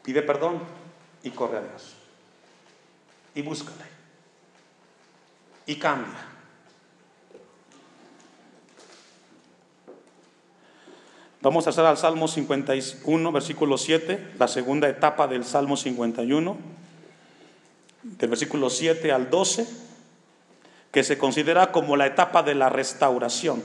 pide 0.03 0.21
perdón 0.21 0.61
y 1.21 1.31
corre 1.31 1.57
a 1.57 1.61
Dios. 1.63 1.95
Y 3.35 3.41
búscale. 3.41 3.83
Y 5.65 5.75
cambia. 5.75 6.17
Vamos 11.41 11.67
a 11.67 11.71
hacer 11.71 11.83
al 11.83 11.97
Salmo 11.97 12.29
51, 12.29 13.31
versículo 13.33 13.77
7, 13.77 14.35
la 14.39 14.47
segunda 14.47 14.87
etapa 14.87 15.27
del 15.27 15.43
Salmo 15.43 15.75
51, 15.75 16.57
del 18.01 18.29
versículo 18.29 18.69
7 18.69 19.11
al 19.11 19.29
12, 19.29 19.86
que 20.91 21.03
se 21.03 21.17
considera 21.17 21.71
como 21.71 21.95
la 21.97 22.07
etapa 22.07 22.43
de 22.43 22.55
la 22.55 22.69
restauración. 22.69 23.61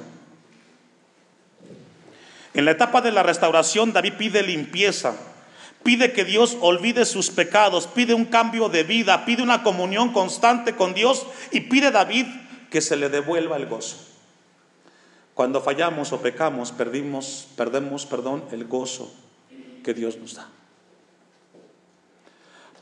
En 2.55 2.65
la 2.65 2.73
etapa 2.73 3.01
de 3.01 3.13
la 3.13 3.23
restauración 3.23 3.93
David 3.93 4.15
pide 4.19 4.43
limpieza, 4.43 5.15
pide 5.83 6.13
que 6.13 6.25
Dios 6.25 6.57
olvide 6.61 7.05
sus 7.05 7.31
pecados, 7.31 7.87
pide 7.87 8.15
un 8.15 8.27
cambio 8.27 8.69
de 8.69 8.85
vida, 8.85 9.25
pide 9.25 9.43
una 9.43 9.63
comunión 9.63 10.13
constante 10.13 10.77
con 10.77 10.95
Dios 10.95 11.27
y 11.51 11.61
pide 11.61 11.91
David 11.91 12.27
que 12.71 12.81
se 12.81 12.97
le 12.97 13.09
devuelva 13.09 13.57
el 13.57 13.67
gozo. 13.67 13.97
Cuando 15.35 15.63
fallamos 15.63 16.13
o 16.13 16.21
pecamos, 16.21 16.73
perdimos, 16.73 17.49
perdemos, 17.57 18.05
perdón, 18.05 18.45
el 18.53 18.67
gozo 18.67 19.13
que 19.83 19.95
Dios 19.95 20.19
nos 20.19 20.35
da. 20.35 20.49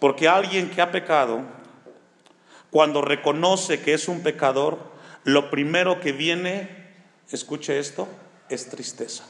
Porque 0.00 0.28
alguien 0.28 0.70
que 0.70 0.82
ha 0.82 0.90
pecado, 0.90 1.42
cuando 2.70 3.02
reconoce 3.02 3.80
que 3.80 3.94
es 3.94 4.08
un 4.08 4.22
pecador, 4.22 4.78
lo 5.24 5.50
primero 5.50 6.00
que 6.00 6.12
viene, 6.12 6.68
escuche 7.30 7.78
esto, 7.78 8.08
es 8.48 8.68
tristeza. 8.68 9.24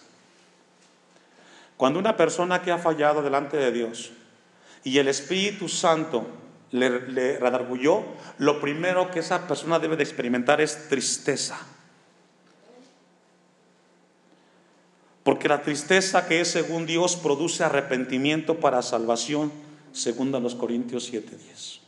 Cuando 1.76 1.98
una 1.98 2.16
persona 2.16 2.62
que 2.62 2.70
ha 2.70 2.79
fallado 2.79 3.22
delante 3.22 3.57
de 3.57 3.72
Dios 3.72 4.12
y 4.85 4.98
el 4.98 5.09
Espíritu 5.09 5.68
Santo 5.68 6.26
le, 6.72 7.09
le 7.09 7.38
lo 8.38 8.61
primero 8.61 9.11
que 9.11 9.20
esa 9.20 9.48
persona 9.48 9.79
debe 9.79 9.96
de 9.96 10.05
experimentar 10.05 10.61
es 10.61 10.88
tristeza. 10.88 11.59
Porque 15.22 15.48
la 15.48 15.62
tristeza 15.62 16.26
que 16.26 16.40
es 16.40 16.50
según 16.50 16.87
Dios 16.87 17.16
produce 17.16 17.64
arrepentimiento 17.64 18.59
para 18.61 18.83
salvación, 18.83 19.53
según 19.92 20.35
a 20.35 20.40
los 20.40 20.55
Corintios 20.55 21.12
7:10. 21.12 21.80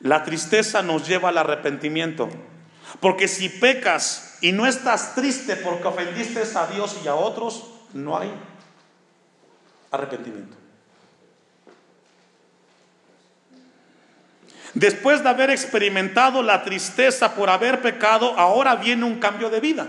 La 0.00 0.24
tristeza 0.24 0.82
nos 0.82 1.06
lleva 1.06 1.28
al 1.28 1.38
arrepentimiento. 1.38 2.28
Porque 3.00 3.28
si 3.28 3.48
pecas 3.48 4.38
y 4.40 4.52
no 4.52 4.66
estás 4.66 5.14
triste 5.14 5.56
porque 5.56 5.86
ofendiste 5.86 6.42
a 6.56 6.66
Dios 6.66 6.98
y 7.04 7.08
a 7.08 7.14
otros, 7.14 7.64
no 7.92 8.18
hay 8.18 8.32
arrepentimiento. 9.90 10.56
Después 14.74 15.22
de 15.22 15.28
haber 15.28 15.50
experimentado 15.50 16.42
la 16.42 16.62
tristeza 16.62 17.34
por 17.34 17.50
haber 17.50 17.82
pecado, 17.82 18.38
ahora 18.38 18.76
viene 18.76 19.04
un 19.04 19.18
cambio 19.18 19.50
de 19.50 19.60
vida. 19.60 19.88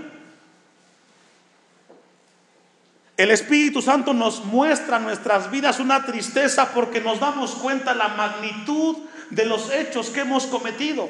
El 3.15 3.29
Espíritu 3.29 3.83
Santo 3.83 4.13
nos 4.13 4.43
muestra 4.45 4.97
en 4.97 5.03
nuestras 5.03 5.51
vidas 5.51 5.79
una 5.79 6.05
tristeza 6.05 6.73
porque 6.73 7.01
nos 7.01 7.19
damos 7.19 7.51
cuenta 7.53 7.93
la 7.93 8.07
magnitud 8.09 8.97
de 9.31 9.45
los 9.45 9.71
hechos 9.71 10.09
que 10.09 10.21
hemos 10.21 10.45
cometido. 10.45 11.09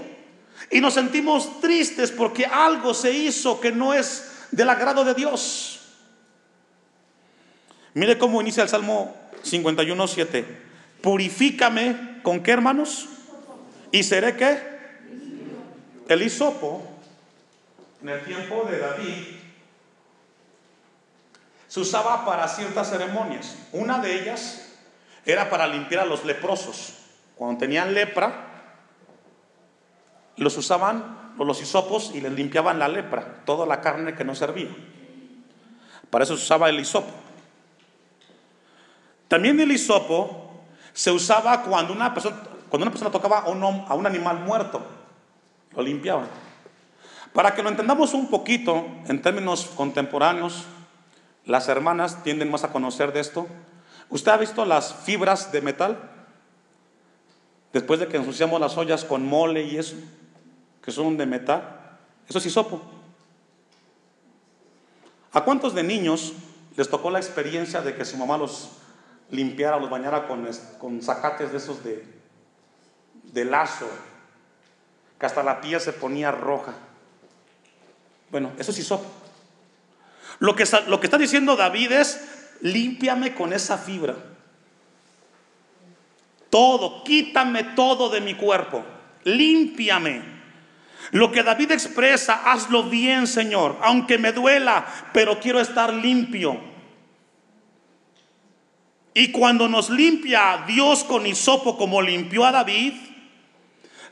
Y 0.70 0.80
nos 0.80 0.94
sentimos 0.94 1.60
tristes 1.60 2.12
porque 2.12 2.46
algo 2.46 2.94
se 2.94 3.12
hizo 3.12 3.60
que 3.60 3.72
no 3.72 3.94
es 3.94 4.32
del 4.52 4.70
agrado 4.70 5.04
de 5.04 5.14
Dios. 5.14 5.80
Mire 7.94 8.18
cómo 8.18 8.42
inicia 8.42 8.64
el 8.64 8.70
Salmo 8.70 9.14
51.7. 9.44 10.46
Purifícame 11.02 12.22
con 12.24 12.42
qué 12.42 12.52
hermanos? 12.52 13.10
Y 13.92 14.04
seré 14.04 14.38
qué? 14.38 14.72
El 16.08 16.22
hisopo 16.22 16.92
en 18.02 18.10
el 18.10 18.24
tiempo 18.24 18.68
de 18.70 18.80
David, 18.80 19.26
se 21.68 21.80
usaba 21.80 22.26
para 22.26 22.48
ciertas 22.48 22.90
ceremonias. 22.90 23.56
Una 23.72 24.00
de 24.00 24.22
ellas 24.22 24.70
era 25.26 25.50
para 25.50 25.68
limpiar 25.68 26.04
a 26.04 26.06
los 26.06 26.26
leprosos. 26.26 26.96
Cuando 27.42 27.58
tenían 27.58 27.96
lepra, 27.96 28.34
los 30.38 30.56
usaban 30.58 31.32
los 31.40 31.60
hisopos 31.60 32.12
y 32.14 32.22
les 32.22 32.32
limpiaban 32.34 32.78
la 32.78 32.88
lepra, 32.88 33.42
toda 33.46 33.66
la 33.66 33.82
carne 33.82 34.14
que 34.14 34.24
no 34.24 34.36
servía. 34.36 34.70
Para 36.12 36.24
eso 36.24 36.38
se 36.38 36.44
usaba 36.44 36.70
el 36.70 36.80
hisopo. 36.80 37.10
También 39.28 39.60
el 39.60 39.72
hisopo 39.72 40.52
se 40.94 41.10
usaba 41.10 41.64
cuando 41.64 41.94
una 41.94 42.14
persona, 42.14 42.38
cuando 42.70 42.84
una 42.84 42.92
persona 42.92 43.10
tocaba 43.10 43.40
a 43.40 43.50
un, 43.50 43.64
a 43.64 43.96
un 43.96 44.06
animal 44.06 44.42
muerto, 44.42 44.80
lo 45.76 45.82
limpiaban. 45.82 46.28
Para 47.34 47.56
que 47.56 47.64
lo 47.64 47.70
entendamos 47.70 48.14
un 48.14 48.30
poquito 48.30 48.86
en 49.08 49.20
términos 49.20 49.66
contemporáneos, 49.76 50.66
las 51.46 51.70
hermanas 51.70 52.22
tienden 52.22 52.52
más 52.52 52.64
a 52.64 52.72
conocer 52.72 53.12
de 53.14 53.20
esto. 53.20 53.48
¿Usted 54.12 54.32
ha 54.32 54.38
visto 54.38 54.64
las 54.64 54.94
fibras 54.94 55.52
de 55.52 55.62
metal? 55.62 56.11
Después 57.74 58.00
de 58.00 58.08
que 58.08 58.18
ensuciamos 58.18 58.60
las 58.60 58.78
ollas 58.78 59.06
con 59.06 59.26
mole 59.26 59.64
y 59.64 59.78
eso, 59.78 59.96
que 60.84 60.92
son 60.92 61.18
de 61.18 61.26
metal, 61.26 61.98
eso 62.28 62.40
es 62.40 62.46
hisopo. 62.46 62.82
¿A 65.34 65.42
cuántos 65.44 65.74
de 65.74 65.84
niños 65.84 66.34
les 66.76 66.90
tocó 66.90 67.10
la 67.10 67.20
experiencia 67.20 67.82
de 67.82 67.96
que 67.96 68.04
su 68.04 68.18
mamá 68.18 68.38
los 68.38 68.72
limpiara, 69.30 69.80
los 69.80 69.90
bañara 69.90 70.28
con, 70.28 70.48
con 70.78 71.02
zacates 71.02 71.52
de 71.52 71.58
esos 71.58 71.84
de, 71.84 72.06
de 73.24 73.46
lazo, 73.46 73.88
que 75.18 75.26
hasta 75.26 75.44
la 75.44 75.62
piel 75.62 75.80
se 75.80 75.94
ponía 75.94 76.32
roja? 76.32 76.74
Bueno, 78.30 78.52
eso 78.58 78.72
es 78.72 78.80
hisopo. 78.80 79.06
Lo 80.40 80.56
que, 80.56 80.66
lo 80.88 81.00
que 81.00 81.08
está 81.08 81.18
diciendo 81.18 81.56
David 81.56 81.92
es, 81.92 82.20
límpiame 82.62 83.34
con 83.34 83.54
esa 83.54 83.78
fibra. 83.78 84.16
Todo, 86.52 87.04
quítame 87.04 87.64
todo 87.64 88.10
de 88.10 88.22
mi 88.22 88.36
cuerpo. 88.36 88.84
Límpiame. 89.24 90.22
Lo 91.12 91.32
que 91.32 91.44
David 91.44 91.72
expresa, 91.72 92.52
hazlo 92.52 92.84
bien, 92.84 93.26
Señor, 93.26 93.78
aunque 93.82 94.18
me 94.18 94.34
duela, 94.34 94.86
pero 95.14 95.40
quiero 95.40 95.60
estar 95.60 95.94
limpio. 95.94 96.60
Y 99.14 99.32
cuando 99.32 99.68
nos 99.68 99.90
limpia 99.90 100.66
Dios 100.68 101.04
con 101.04 101.26
hisopo 101.26 101.78
como 101.78 102.02
limpió 102.02 102.46
a 102.46 102.52
David, 102.52 102.94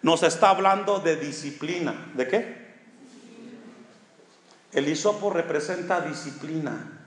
nos 0.02 0.24
está 0.24 0.50
hablando 0.50 1.00
de 1.00 1.18
disciplina. 1.18 1.94
¿De 2.16 2.28
qué? 2.28 2.70
El 4.72 4.88
hisopo 4.88 5.30
representa 5.30 6.02
disciplina. 6.02 7.02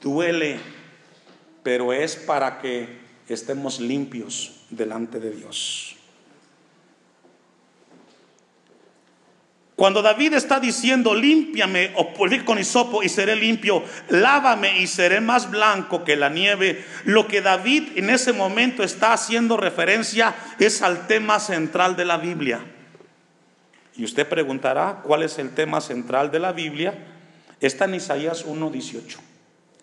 Duele, 0.00 0.60
pero 1.62 1.92
es 1.92 2.16
para 2.16 2.58
que 2.58 3.05
estemos 3.34 3.80
limpios 3.80 4.52
delante 4.70 5.20
de 5.20 5.30
Dios. 5.30 5.96
Cuando 9.76 10.00
David 10.00 10.32
está 10.32 10.58
diciendo, 10.58 11.14
límpiame 11.14 11.92
o 11.96 12.14
con 12.46 12.58
hisopo 12.58 13.02
y 13.02 13.10
seré 13.10 13.36
limpio, 13.36 13.84
lávame 14.08 14.80
y 14.80 14.86
seré 14.86 15.20
más 15.20 15.50
blanco 15.50 16.02
que 16.02 16.16
la 16.16 16.30
nieve, 16.30 16.82
lo 17.04 17.28
que 17.28 17.42
David 17.42 17.90
en 17.96 18.08
ese 18.08 18.32
momento 18.32 18.82
está 18.82 19.12
haciendo 19.12 19.58
referencia 19.58 20.34
es 20.58 20.80
al 20.80 21.06
tema 21.06 21.38
central 21.40 21.94
de 21.94 22.06
la 22.06 22.16
Biblia. 22.16 22.60
Y 23.96 24.04
usted 24.04 24.26
preguntará, 24.26 25.02
¿cuál 25.02 25.22
es 25.22 25.38
el 25.38 25.50
tema 25.50 25.82
central 25.82 26.30
de 26.30 26.38
la 26.38 26.52
Biblia? 26.52 26.94
Está 27.60 27.84
en 27.84 27.96
Isaías 27.96 28.46
1.18. 28.46 29.18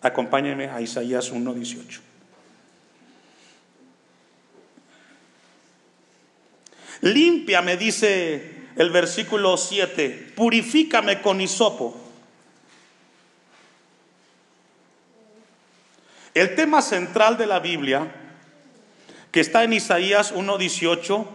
Acompáñeme 0.02 0.70
a 0.70 0.80
Isaías 0.80 1.32
1.18. 1.32 2.13
Límpiame, 7.04 7.76
dice 7.76 8.50
el 8.76 8.90
versículo 8.90 9.58
7, 9.58 10.32
purifícame 10.34 11.20
con 11.20 11.38
hisopo. 11.38 11.94
El 16.32 16.54
tema 16.54 16.80
central 16.80 17.36
de 17.36 17.44
la 17.44 17.60
Biblia, 17.60 18.10
que 19.30 19.40
está 19.40 19.64
en 19.64 19.74
Isaías 19.74 20.34
1.18, 20.34 21.26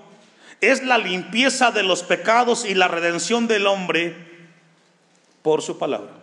es 0.60 0.84
la 0.84 0.98
limpieza 0.98 1.70
de 1.70 1.84
los 1.84 2.02
pecados 2.02 2.66
y 2.66 2.74
la 2.74 2.88
redención 2.88 3.46
del 3.46 3.68
hombre 3.68 4.16
por 5.44 5.62
su 5.62 5.78
palabra. 5.78 6.14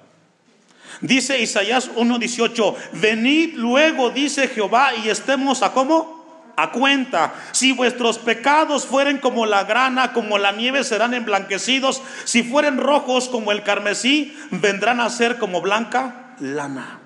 Dice 1.00 1.40
Isaías 1.40 1.88
1.18, 1.92 2.74
venid 2.94 3.54
luego, 3.54 4.10
dice 4.10 4.48
Jehová, 4.48 4.92
y 4.96 5.08
estemos 5.08 5.62
a 5.62 5.72
cómo? 5.72 6.15
A 6.56 6.72
cuenta. 6.72 7.34
Si 7.52 7.72
vuestros 7.72 8.18
pecados 8.18 8.86
fueren 8.86 9.18
como 9.18 9.46
la 9.46 9.64
grana, 9.64 10.12
como 10.12 10.38
la 10.38 10.52
nieve, 10.52 10.84
serán 10.84 11.14
emblanquecidos. 11.14 12.02
Si 12.24 12.42
fueren 12.42 12.78
rojos 12.78 13.28
como 13.28 13.52
el 13.52 13.62
carmesí, 13.62 14.36
vendrán 14.50 15.00
a 15.00 15.10
ser 15.10 15.38
como 15.38 15.60
blanca 15.60 16.34
lana. 16.40 17.00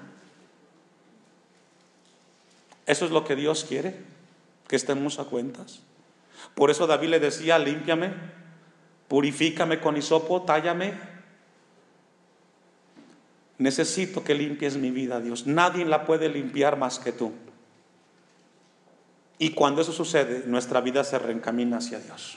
Eso 2.87 3.05
es 3.05 3.11
lo 3.11 3.25
que 3.25 3.37
Dios 3.37 3.65
quiere, 3.69 4.01
que 4.67 4.77
estemos 4.77 5.19
a 5.19 5.25
cuentas. 5.25 5.81
Por 6.55 6.71
eso 6.71 6.87
David 6.87 7.09
le 7.09 7.21
decía, 7.21 7.59
límpiame, 7.59 8.13
purifícame 9.09 9.81
con 9.81 9.97
hisopo, 9.97 10.43
tállame. 10.43 10.95
Necesito 13.59 14.25
que 14.25 14.35
limpies 14.35 14.77
mi 14.77 14.91
vida, 14.91 15.21
Dios. 15.21 15.47
Nadie 15.47 15.85
la 15.85 16.07
puede 16.07 16.29
limpiar 16.29 16.79
más 16.79 16.99
que 16.99 17.13
tú. 17.13 17.33
Y 19.43 19.53
cuando 19.53 19.81
eso 19.81 19.95
sucede, 19.95 20.43
nuestra 20.47 20.83
vida 20.83 21.03
se 21.03 21.19
reencamina 21.19 21.79
hacia 21.79 21.99
Dios. 21.99 22.37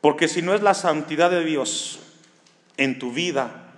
Porque 0.00 0.26
si 0.28 0.40
no 0.40 0.54
es 0.54 0.62
la 0.62 0.72
santidad 0.72 1.30
de 1.30 1.44
Dios 1.44 1.98
en 2.78 2.98
tu 2.98 3.12
vida 3.12 3.74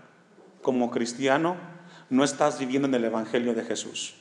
como 0.62 0.92
cristiano, 0.92 1.56
no 2.08 2.22
estás 2.22 2.60
viviendo 2.60 2.86
en 2.86 2.94
el 2.94 3.06
Evangelio 3.06 3.52
de 3.52 3.64
Jesús. 3.64 4.14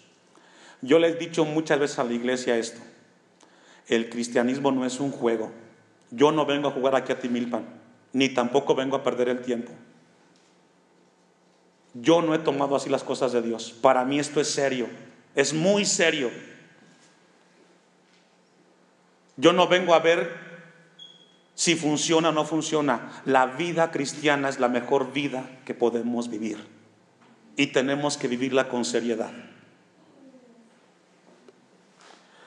Yo 0.81 0.97
le 0.97 1.09
he 1.09 1.13
dicho 1.13 1.45
muchas 1.45 1.77
veces 1.77 1.99
a 1.99 2.03
la 2.03 2.13
iglesia 2.13 2.57
esto. 2.57 2.81
El 3.87 4.09
cristianismo 4.09 4.71
no 4.71 4.87
es 4.87 4.99
un 4.99 5.11
juego. 5.11 5.51
Yo 6.09 6.31
no 6.31 6.47
vengo 6.47 6.69
a 6.69 6.71
jugar 6.71 6.95
aquí 6.95 7.11
a 7.11 7.19
Timilpan, 7.19 7.63
ni 8.11 8.29
tampoco 8.29 8.73
vengo 8.73 8.95
a 8.95 9.03
perder 9.03 9.29
el 9.29 9.43
tiempo. 9.43 9.71
Yo 12.01 12.21
no 12.21 12.33
he 12.35 12.39
tomado 12.39 12.75
así 12.75 12.89
las 12.89 13.03
cosas 13.03 13.31
de 13.31 13.41
Dios. 13.41 13.73
Para 13.81 14.05
mí 14.05 14.19
esto 14.19 14.39
es 14.41 14.49
serio, 14.49 14.87
es 15.35 15.53
muy 15.53 15.85
serio. 15.85 16.29
Yo 19.35 19.53
no 19.53 19.67
vengo 19.67 19.93
a 19.93 19.99
ver 19.99 20.47
si 21.53 21.75
funciona 21.75 22.29
o 22.29 22.31
no 22.31 22.45
funciona. 22.45 23.21
La 23.25 23.45
vida 23.45 23.91
cristiana 23.91 24.49
es 24.49 24.59
la 24.59 24.67
mejor 24.67 25.13
vida 25.13 25.59
que 25.65 25.73
podemos 25.73 26.29
vivir. 26.29 26.57
Y 27.55 27.67
tenemos 27.67 28.17
que 28.17 28.27
vivirla 28.27 28.67
con 28.69 28.85
seriedad. 28.85 29.31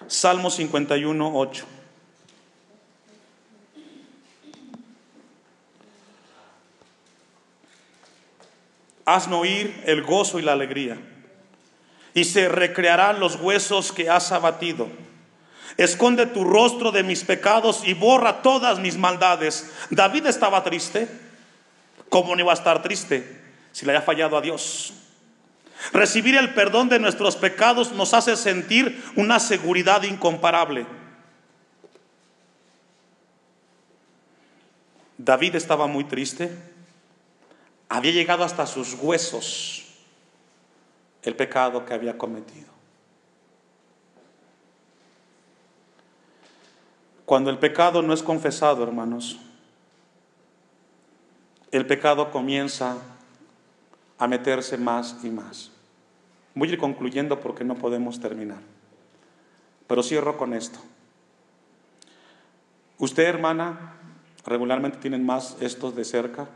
Salmo 0.06 0.50
51, 0.50 1.32
8. 1.32 1.66
Hazme 9.14 9.36
oír 9.36 9.82
el 9.86 10.02
gozo 10.02 10.38
y 10.38 10.42
la 10.42 10.52
alegría, 10.52 10.98
y 12.14 12.24
se 12.24 12.48
recrearán 12.48 13.20
los 13.20 13.36
huesos 13.36 13.92
que 13.92 14.10
has 14.10 14.32
abatido. 14.32 14.88
Esconde 15.76 16.26
tu 16.26 16.44
rostro 16.44 16.90
de 16.92 17.02
mis 17.02 17.24
pecados 17.24 17.82
y 17.86 17.94
borra 17.94 18.42
todas 18.42 18.78
mis 18.78 18.96
maldades. 18.96 19.72
David 19.90 20.26
estaba 20.26 20.62
triste. 20.62 21.08
¿Cómo 22.08 22.34
no 22.34 22.42
iba 22.42 22.50
a 22.50 22.54
estar 22.54 22.82
triste 22.82 23.40
si 23.70 23.86
le 23.86 23.92
haya 23.92 24.02
fallado 24.02 24.36
a 24.36 24.40
Dios? 24.40 24.92
Recibir 25.92 26.36
el 26.36 26.52
perdón 26.54 26.88
de 26.88 26.98
nuestros 26.98 27.36
pecados 27.36 27.92
nos 27.92 28.12
hace 28.14 28.36
sentir 28.36 29.02
una 29.16 29.38
seguridad 29.38 30.02
incomparable. 30.02 30.86
David 35.16 35.54
estaba 35.54 35.86
muy 35.86 36.04
triste 36.04 36.50
había 37.90 38.12
llegado 38.12 38.44
hasta 38.44 38.66
sus 38.66 38.94
huesos 38.94 39.84
el 41.22 41.34
pecado 41.34 41.84
que 41.84 41.92
había 41.92 42.16
cometido. 42.16 42.70
Cuando 47.26 47.50
el 47.50 47.58
pecado 47.58 48.00
no 48.00 48.14
es 48.14 48.22
confesado, 48.22 48.84
hermanos, 48.84 49.38
el 51.72 51.84
pecado 51.84 52.30
comienza 52.30 52.96
a 54.18 54.26
meterse 54.28 54.78
más 54.78 55.16
y 55.24 55.28
más. 55.28 55.72
Voy 56.54 56.68
a 56.68 56.72
ir 56.72 56.78
concluyendo 56.78 57.40
porque 57.40 57.64
no 57.64 57.74
podemos 57.74 58.20
terminar. 58.20 58.60
Pero 59.88 60.02
cierro 60.04 60.36
con 60.36 60.54
esto. 60.54 60.78
Usted, 62.98 63.24
hermana, 63.24 63.94
regularmente 64.44 64.98
tienen 64.98 65.26
más 65.26 65.56
estos 65.60 65.96
de 65.96 66.04
cerca. 66.04 66.48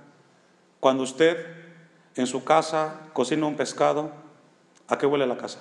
Cuando 0.84 1.02
usted 1.02 1.46
en 2.14 2.26
su 2.26 2.44
casa 2.44 3.08
cocina 3.14 3.46
un 3.46 3.56
pescado, 3.56 4.12
¿a 4.86 4.98
qué 4.98 5.06
huele 5.06 5.26
la 5.26 5.38
casa? 5.38 5.58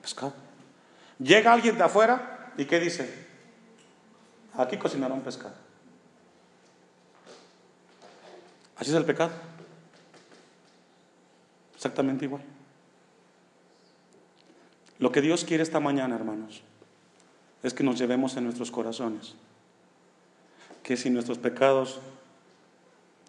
Pescado. 0.00 0.32
Llega 1.18 1.52
alguien 1.52 1.76
de 1.76 1.84
afuera 1.84 2.54
y 2.56 2.64
¿qué 2.64 2.80
dice? 2.80 3.26
Aquí 4.54 4.78
cocinaron 4.78 5.20
pescado. 5.20 5.52
Así 8.76 8.88
es 8.88 8.96
el 8.96 9.04
pecado. 9.04 9.32
Exactamente 11.74 12.24
igual. 12.24 12.42
Lo 14.98 15.12
que 15.12 15.20
Dios 15.20 15.44
quiere 15.44 15.62
esta 15.62 15.78
mañana, 15.78 16.14
hermanos, 16.14 16.62
es 17.62 17.74
que 17.74 17.84
nos 17.84 17.98
llevemos 17.98 18.34
en 18.38 18.44
nuestros 18.44 18.70
corazones. 18.70 19.36
Que 20.82 20.96
si 20.96 21.10
nuestros 21.10 21.38
pecados 21.38 22.00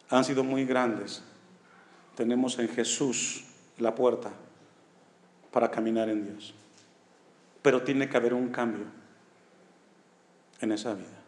han 0.10 0.24
sido 0.24 0.44
muy 0.44 0.66
grandes, 0.66 1.24
tenemos 2.16 2.60
en 2.60 2.70
Jesús 2.70 3.46
la 3.78 3.96
puerta 3.96 4.32
para 5.52 5.72
caminar 5.72 6.10
en 6.10 6.26
Dios. 6.26 6.54
Pero 7.62 7.84
tiene 7.84 8.10
que 8.10 8.18
haber 8.18 8.34
un 8.34 8.50
cambio 8.50 8.86
en 10.60 10.72
esa 10.72 10.94
vida. 10.94 11.21